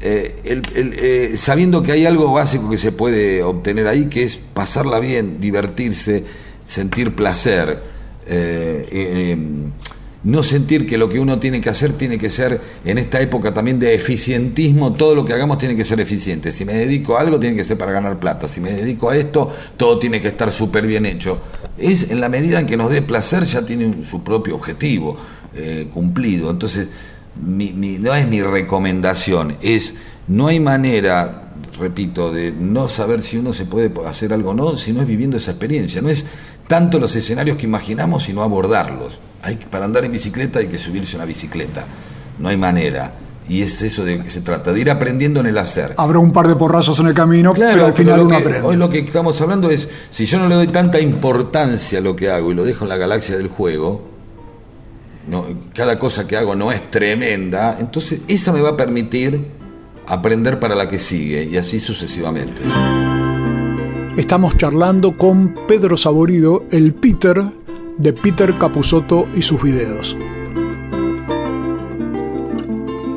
eh, 0.00 0.42
eh, 0.44 1.32
sabiendo 1.36 1.82
que 1.82 1.92
hay 1.92 2.06
algo 2.06 2.32
básico 2.32 2.68
que 2.68 2.78
se 2.78 2.92
puede 2.92 3.42
obtener 3.42 3.86
ahí, 3.86 4.06
que 4.06 4.24
es 4.24 4.36
pasarla 4.36 4.98
bien, 4.98 5.40
divertirse, 5.40 6.24
sentir 6.64 7.14
placer, 7.14 7.80
eh, 8.26 9.36
no 10.24 10.42
sentir 10.44 10.86
que 10.86 10.96
lo 10.98 11.08
que 11.08 11.18
uno 11.18 11.38
tiene 11.40 11.60
que 11.60 11.68
hacer 11.68 11.94
tiene 11.94 12.16
que 12.16 12.30
ser, 12.30 12.60
en 12.84 12.98
esta 12.98 13.20
época 13.20 13.52
también 13.52 13.78
de 13.80 13.94
eficientismo, 13.94 14.92
todo 14.92 15.14
lo 15.16 15.24
que 15.24 15.32
hagamos 15.32 15.58
tiene 15.58 15.74
que 15.76 15.84
ser 15.84 15.98
eficiente. 16.00 16.52
Si 16.52 16.64
me 16.64 16.74
dedico 16.74 17.16
a 17.16 17.22
algo, 17.22 17.40
tiene 17.40 17.56
que 17.56 17.64
ser 17.64 17.76
para 17.76 17.90
ganar 17.92 18.18
plata. 18.20 18.46
Si 18.46 18.60
me 18.60 18.70
dedico 18.72 19.10
a 19.10 19.16
esto, 19.16 19.48
todo 19.76 19.98
tiene 19.98 20.20
que 20.20 20.28
estar 20.28 20.52
súper 20.52 20.86
bien 20.86 21.06
hecho. 21.06 21.38
Es 21.76 22.10
en 22.10 22.20
la 22.20 22.28
medida 22.28 22.60
en 22.60 22.66
que 22.66 22.76
nos 22.76 22.90
dé 22.90 23.02
placer, 23.02 23.42
ya 23.44 23.66
tiene 23.66 24.04
su 24.04 24.22
propio 24.22 24.54
objetivo 24.54 25.16
eh, 25.56 25.88
cumplido. 25.92 26.50
Entonces, 26.50 26.88
mi- 27.44 27.72
mi- 27.72 27.98
no 27.98 28.14
es 28.14 28.28
mi 28.28 28.40
recomendación, 28.42 29.56
es 29.60 29.94
no 30.28 30.46
hay 30.46 30.60
manera, 30.60 31.52
repito, 31.78 32.32
de 32.32 32.52
no 32.52 32.86
saber 32.86 33.20
si 33.22 33.38
uno 33.38 33.52
se 33.52 33.64
puede 33.64 33.90
hacer 34.06 34.32
algo 34.32 34.50
o 34.50 34.54
no, 34.54 34.76
si 34.76 34.92
no 34.92 35.00
es 35.00 35.06
viviendo 35.06 35.36
esa 35.36 35.50
experiencia. 35.50 36.00
No 36.00 36.08
es 36.10 36.26
tanto 36.68 37.00
los 37.00 37.16
escenarios 37.16 37.56
que 37.56 37.66
imaginamos, 37.66 38.22
sino 38.22 38.42
abordarlos. 38.42 39.18
Hay 39.42 39.56
que- 39.56 39.66
para 39.66 39.84
andar 39.84 40.04
en 40.04 40.12
bicicleta 40.12 40.58
hay 40.60 40.68
que 40.68 40.78
subirse 40.78 41.16
a 41.16 41.18
una 41.18 41.26
bicicleta. 41.26 41.84
No 42.38 42.48
hay 42.48 42.56
manera. 42.56 43.12
Y 43.48 43.60
es 43.60 43.82
eso 43.82 44.04
de 44.04 44.22
que 44.22 44.30
se 44.30 44.40
trata, 44.40 44.72
de 44.72 44.80
ir 44.80 44.88
aprendiendo 44.90 45.40
en 45.40 45.46
el 45.46 45.58
hacer. 45.58 45.94
Habrá 45.98 46.20
un 46.20 46.32
par 46.32 46.46
de 46.46 46.54
porrazos 46.54 46.98
en 47.00 47.08
el 47.08 47.14
camino, 47.14 47.52
pero 47.52 47.86
al 47.86 47.92
final 47.92 48.18
lo 48.20 48.26
uno 48.26 48.36
que- 48.36 48.42
aprende. 48.44 48.66
Hoy 48.68 48.76
lo 48.76 48.88
que 48.88 49.00
estamos 49.00 49.40
hablando 49.40 49.68
es, 49.70 49.88
si 50.10 50.26
yo 50.26 50.38
no 50.38 50.48
le 50.48 50.54
doy 50.54 50.68
tanta 50.68 51.00
importancia 51.00 51.98
a 51.98 52.02
lo 52.02 52.14
que 52.14 52.30
hago 52.30 52.52
y 52.52 52.54
lo 52.54 52.64
dejo 52.64 52.84
en 52.84 52.88
la 52.90 52.96
galaxia 52.96 53.36
del 53.36 53.48
juego, 53.48 54.02
no, 55.28 55.44
cada 55.74 55.98
cosa 55.98 56.26
que 56.26 56.36
hago 56.36 56.54
no 56.54 56.70
es 56.70 56.88
tremenda, 56.90 57.76
entonces 57.80 58.20
esa 58.28 58.52
me 58.52 58.60
va 58.60 58.70
a 58.70 58.76
permitir 58.76 59.44
aprender 60.06 60.60
para 60.60 60.74
la 60.76 60.88
que 60.88 60.98
sigue 60.98 61.42
y 61.44 61.56
así 61.56 61.80
sucesivamente. 61.80 62.62
Estamos 64.16 64.56
charlando 64.58 65.16
con 65.16 65.54
Pedro 65.66 65.96
Saborido, 65.96 66.64
el 66.70 66.92
Peter 66.94 67.42
de 67.98 68.12
Peter 68.12 68.56
Capusotto 68.58 69.26
y 69.34 69.42
sus 69.42 69.62
videos. 69.62 70.16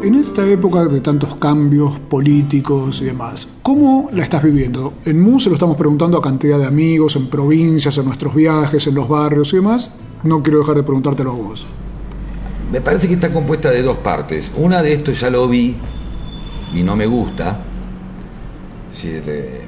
En 0.04 0.16
esta 0.16 0.48
época 0.48 0.86
de 0.86 1.02
tantos 1.02 1.36
cambios 1.36 2.00
políticos 2.00 3.02
y 3.02 3.06
demás, 3.06 3.48
¿cómo 3.64 4.10
la 4.12 4.24
estás 4.24 4.44
viviendo? 4.44 4.94
En 5.04 5.20
MU 5.20 5.40
se 5.40 5.50
lo 5.50 5.56
estamos 5.56 5.78
preguntando 5.78 6.18
a 6.18 6.22
cantidad 6.22 6.60
de 6.60 6.66
amigos, 6.66 7.16
en 7.16 7.28
provincias, 7.28 7.98
en 7.98 8.06
nuestros 8.06 8.36
viajes, 8.36 8.86
en 8.86 8.94
los 8.94 9.10
barrios 9.10 9.52
y 9.54 9.56
demás. 9.56 9.92
No 10.24 10.44
quiero 10.44 10.60
dejar 10.60 10.76
de 10.76 10.84
preguntártelo 10.84 11.32
a 11.32 11.36
vos. 11.36 11.66
Me 12.72 12.82
parece 12.82 13.08
que 13.08 13.16
está 13.16 13.34
compuesta 13.34 13.72
de 13.72 13.82
dos 13.82 13.98
partes. 13.98 14.52
Una 14.58 14.84
de 14.84 14.94
esto 14.94 15.12
ya 15.12 15.30
lo 15.32 15.48
vi 15.48 15.76
y 16.76 16.84
no 16.84 16.96
me 16.96 17.08
gusta. 17.08 17.62
Es 18.92 19.04
decir, 19.04 19.24
eh, 19.26 19.62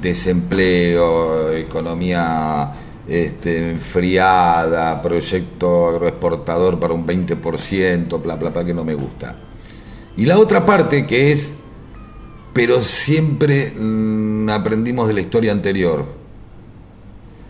desempleo, 0.00 1.52
economía 1.52 2.70
este, 3.08 3.70
enfriada, 3.72 5.00
proyecto 5.02 5.88
agroexportador 5.88 6.78
para 6.78 6.94
un 6.94 7.06
20%, 7.06 8.22
bla, 8.22 8.36
bla, 8.36 8.50
bla, 8.50 8.64
que 8.64 8.74
no 8.74 8.84
me 8.84 8.94
gusta. 8.94 9.36
Y 10.16 10.26
la 10.26 10.38
otra 10.38 10.64
parte 10.66 11.06
que 11.06 11.32
es, 11.32 11.54
pero 12.52 12.80
siempre 12.80 13.72
mm, 13.76 14.50
aprendimos 14.50 15.08
de 15.08 15.14
la 15.14 15.20
historia 15.20 15.52
anterior. 15.52 16.04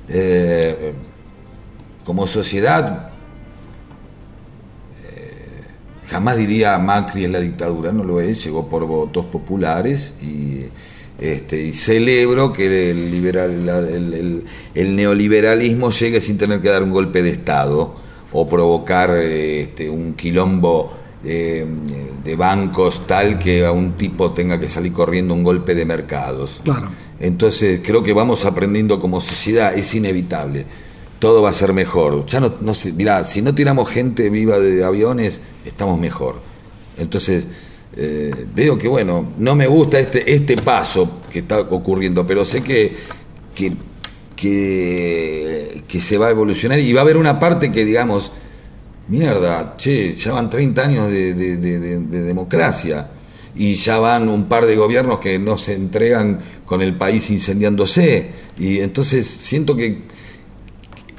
Eh, 0.08 0.94
como 2.04 2.26
sociedad 2.26 3.12
jamás 6.12 6.36
diría 6.36 6.76
Macri 6.78 7.24
es 7.24 7.30
la 7.30 7.40
dictadura, 7.40 7.90
no 7.90 8.04
lo 8.04 8.20
es, 8.20 8.44
llegó 8.44 8.68
por 8.68 8.84
votos 8.86 9.24
populares 9.24 10.12
y, 10.20 10.66
este, 11.22 11.62
y 11.62 11.72
celebro 11.72 12.52
que 12.52 12.90
el, 12.90 13.10
liberal, 13.10 13.68
el- 13.88 14.14
el- 14.14 14.44
el 14.74 14.96
neoliberalismo 14.96 15.90
llegue 15.90 16.20
sin 16.20 16.36
tener 16.38 16.60
que 16.60 16.68
dar 16.68 16.82
un 16.82 16.90
golpe 16.90 17.22
de 17.22 17.30
Estado 17.30 17.94
o 18.32 18.48
provocar 18.48 19.10
este, 19.16 19.88
un 19.88 20.14
quilombo 20.14 20.92
eh, 21.24 21.64
de 22.24 22.34
bancos 22.36 23.06
tal 23.06 23.38
que 23.38 23.64
a 23.64 23.70
un 23.70 23.92
tipo 23.92 24.32
tenga 24.32 24.58
que 24.58 24.66
salir 24.66 24.92
corriendo 24.92 25.34
un 25.34 25.44
golpe 25.44 25.74
de 25.76 25.84
mercados. 25.84 26.60
Claro. 26.64 26.88
Entonces 27.20 27.80
creo 27.84 28.02
que 28.02 28.12
vamos 28.12 28.44
aprendiendo 28.44 28.98
como 28.98 29.20
sociedad, 29.20 29.72
es 29.76 29.94
inevitable. 29.94 30.66
Todo 31.20 31.40
va 31.42 31.50
a 31.50 31.52
ser 31.52 31.72
mejor. 31.72 32.26
Ya 32.26 32.40
no, 32.40 32.54
no 32.60 32.74
sé, 32.74 32.92
mirá, 32.92 33.22
si 33.22 33.42
no 33.42 33.54
tiramos 33.54 33.88
gente 33.88 34.28
viva 34.30 34.58
de 34.58 34.82
aviones, 34.82 35.40
estamos 35.64 36.00
mejor. 36.00 36.40
Entonces, 36.98 37.46
eh, 37.96 38.46
veo 38.54 38.78
que 38.78 38.88
bueno, 38.88 39.32
no 39.38 39.54
me 39.54 39.66
gusta 39.66 39.98
este, 39.98 40.32
este 40.32 40.56
paso 40.56 41.20
que 41.30 41.40
está 41.40 41.60
ocurriendo, 41.60 42.26
pero 42.26 42.44
sé 42.44 42.62
que, 42.62 42.94
que, 43.54 43.72
que, 44.36 46.00
se 46.00 46.18
va 46.18 46.28
a 46.28 46.30
evolucionar 46.30 46.78
y 46.78 46.92
va 46.92 47.00
a 47.00 47.04
haber 47.04 47.16
una 47.16 47.38
parte 47.38 47.70
que 47.70 47.84
digamos, 47.84 48.32
mierda, 49.08 49.74
che, 49.76 50.14
ya 50.14 50.32
van 50.32 50.50
30 50.50 50.82
años 50.82 51.10
de 51.10 51.34
democracia 52.22 53.08
y 53.54 53.74
ya 53.74 53.98
van 53.98 54.28
un 54.28 54.44
par 54.44 54.66
de 54.66 54.76
gobiernos 54.76 55.18
que 55.18 55.38
no 55.38 55.58
se 55.58 55.74
entregan 55.74 56.40
con 56.64 56.80
el 56.80 56.96
país 56.96 57.30
incendiándose. 57.30 58.30
Y 58.58 58.80
entonces 58.80 59.26
siento 59.26 59.76
que, 59.76 60.02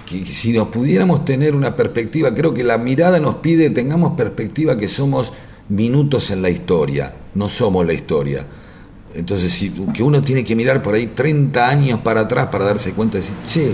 que 0.05 0.25
si 0.25 0.53
nos 0.53 0.69
pudiéramos 0.69 1.25
tener 1.25 1.55
una 1.55 1.75
perspectiva, 1.75 2.33
creo 2.33 2.53
que 2.53 2.63
la 2.63 2.77
mirada 2.77 3.19
nos 3.19 3.35
pide 3.35 3.69
tengamos 3.69 4.13
perspectiva 4.13 4.77
que 4.77 4.87
somos 4.87 5.33
minutos 5.69 6.31
en 6.31 6.41
la 6.41 6.49
historia, 6.49 7.13
no 7.35 7.49
somos 7.49 7.85
la 7.85 7.93
historia. 7.93 8.45
Entonces, 9.15 9.51
si, 9.51 9.69
que 9.69 10.01
uno 10.03 10.21
tiene 10.21 10.43
que 10.43 10.55
mirar 10.55 10.81
por 10.81 10.95
ahí 10.95 11.07
30 11.07 11.69
años 11.69 11.99
para 11.99 12.21
atrás 12.21 12.47
para 12.47 12.65
darse 12.65 12.93
cuenta 12.93 13.17
y 13.17 13.21
decir, 13.21 13.35
che, 13.45 13.73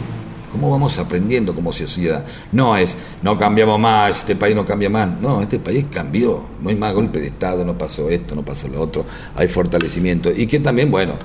¿cómo 0.52 0.70
vamos 0.70 0.98
aprendiendo 1.00 1.56
como 1.56 1.72
sociedad? 1.72 2.26
No 2.52 2.76
es, 2.76 2.98
no 3.22 3.38
cambiamos 3.38 3.80
más, 3.80 4.20
este 4.20 4.36
país 4.36 4.56
no 4.56 4.66
cambia 4.66 4.90
más. 4.90 5.10
No, 5.22 5.42
este 5.42 5.60
país 5.60 5.86
cambió. 5.92 6.44
No 6.62 6.70
hay 6.70 6.76
más 6.76 6.94
golpe 6.94 7.22
de 7.22 7.28
Estado, 7.28 7.64
no 7.64 7.78
pasó 7.78 8.10
esto, 8.10 8.36
no 8.36 8.44
pasó 8.44 8.68
lo 8.68 8.82
otro. 8.82 9.06
Hay 9.36 9.48
fortalecimiento. 9.48 10.30
Y 10.36 10.46
que 10.46 10.60
también, 10.60 10.92
bueno, 10.92 11.16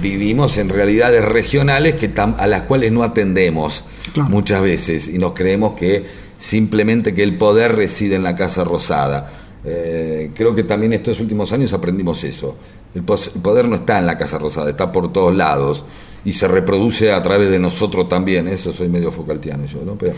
vivimos 0.00 0.56
en 0.58 0.68
realidades 0.68 1.24
regionales 1.24 1.94
que 1.94 2.10
a 2.16 2.46
las 2.46 2.62
cuales 2.62 2.92
no 2.92 3.02
atendemos 3.02 3.84
muchas 4.28 4.62
veces 4.62 5.08
y 5.08 5.18
nos 5.18 5.32
creemos 5.32 5.72
que 5.72 6.04
simplemente 6.38 7.14
que 7.14 7.22
el 7.22 7.36
poder 7.36 7.76
reside 7.76 8.16
en 8.16 8.22
la 8.22 8.34
Casa 8.34 8.64
Rosada. 8.64 9.30
Eh, 9.68 10.30
creo 10.32 10.54
que 10.54 10.62
también 10.62 10.92
estos 10.92 11.18
últimos 11.18 11.52
años 11.52 11.72
aprendimos 11.72 12.22
eso. 12.22 12.54
El, 12.94 13.02
poder 13.02 13.66
no 13.66 13.74
está 13.74 13.98
en 13.98 14.06
la 14.06 14.16
Casa 14.16 14.38
Rosada, 14.38 14.70
está 14.70 14.92
por 14.92 15.12
todos 15.12 15.34
lados 15.34 15.84
y 16.24 16.32
se 16.32 16.46
reproduce 16.46 17.12
a 17.12 17.20
través 17.20 17.50
de 17.50 17.58
nosotros 17.58 18.08
también. 18.08 18.46
Eso 18.46 18.72
soy 18.72 18.88
medio 18.88 19.10
focaltiano 19.10 19.66
yo, 19.66 19.82
¿no? 19.84 19.96
Pero, 19.96 20.14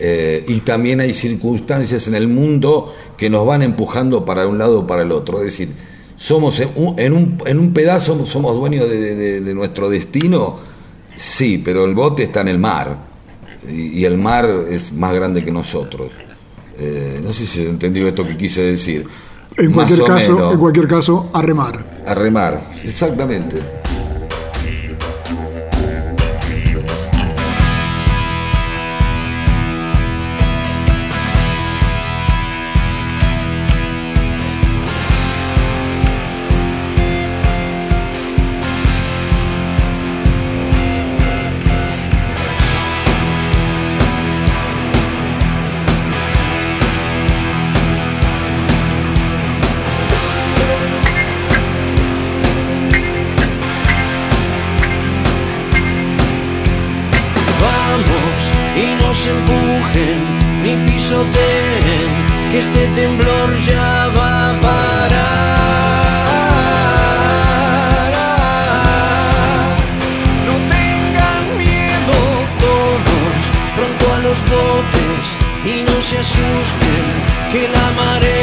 eh, 0.00 0.44
y 0.48 0.60
también 0.60 1.00
hay 1.00 1.14
circunstancias 1.14 2.08
en 2.08 2.16
el 2.16 2.26
mundo 2.26 2.92
que 3.16 3.30
nos 3.30 3.46
van 3.46 3.62
empujando 3.62 4.24
para 4.24 4.48
un 4.48 4.58
lado 4.58 4.80
o 4.80 4.86
para 4.86 5.02
el 5.02 5.12
otro. 5.12 5.38
Es 5.38 5.44
decir, 5.44 5.72
somos 6.16 6.58
en 6.60 7.12
un, 7.12 7.38
en 7.46 7.60
un, 7.60 7.72
pedazo 7.72 8.26
somos 8.26 8.56
dueños 8.56 8.88
de, 8.90 9.40
nuestro 9.54 9.88
destino, 9.88 10.56
sí, 11.14 11.62
pero 11.64 11.84
el 11.84 11.94
bote 11.94 12.24
está 12.24 12.40
en 12.40 12.48
el 12.48 12.58
mar 12.58 12.98
y, 13.68 14.00
y 14.00 14.04
el 14.04 14.18
mar 14.18 14.66
es 14.68 14.92
más 14.92 15.14
grande 15.14 15.44
que 15.44 15.52
nosotros. 15.52 16.10
Eh, 16.80 17.07
no 17.28 17.34
sé 17.34 17.44
si 17.44 17.58
se 17.58 17.68
entendió 17.68 18.08
esto 18.08 18.26
que 18.26 18.38
quise 18.38 18.62
decir. 18.62 19.06
En 19.58 19.66
Más 19.66 19.86
cualquier 19.86 20.06
caso, 20.06 20.34
menos, 20.34 20.52
en 20.54 20.58
cualquier 20.58 20.88
caso, 20.88 21.30
a 21.34 21.42
remar. 21.42 22.02
a 22.06 22.14
remar, 22.14 22.58
exactamente. 22.82 23.58
Se 76.22 76.40
asusten, 76.40 77.04
que 77.52 77.68
la 77.68 77.92
marea 77.92 78.37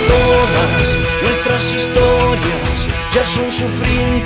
todas 0.07 0.97
nuestras 1.23 1.73
historias 1.73 2.87
ya 3.13 3.23
son 3.23 3.51
sufriendo. 3.51 4.16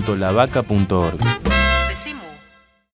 www.lavaca.org 0.00 1.39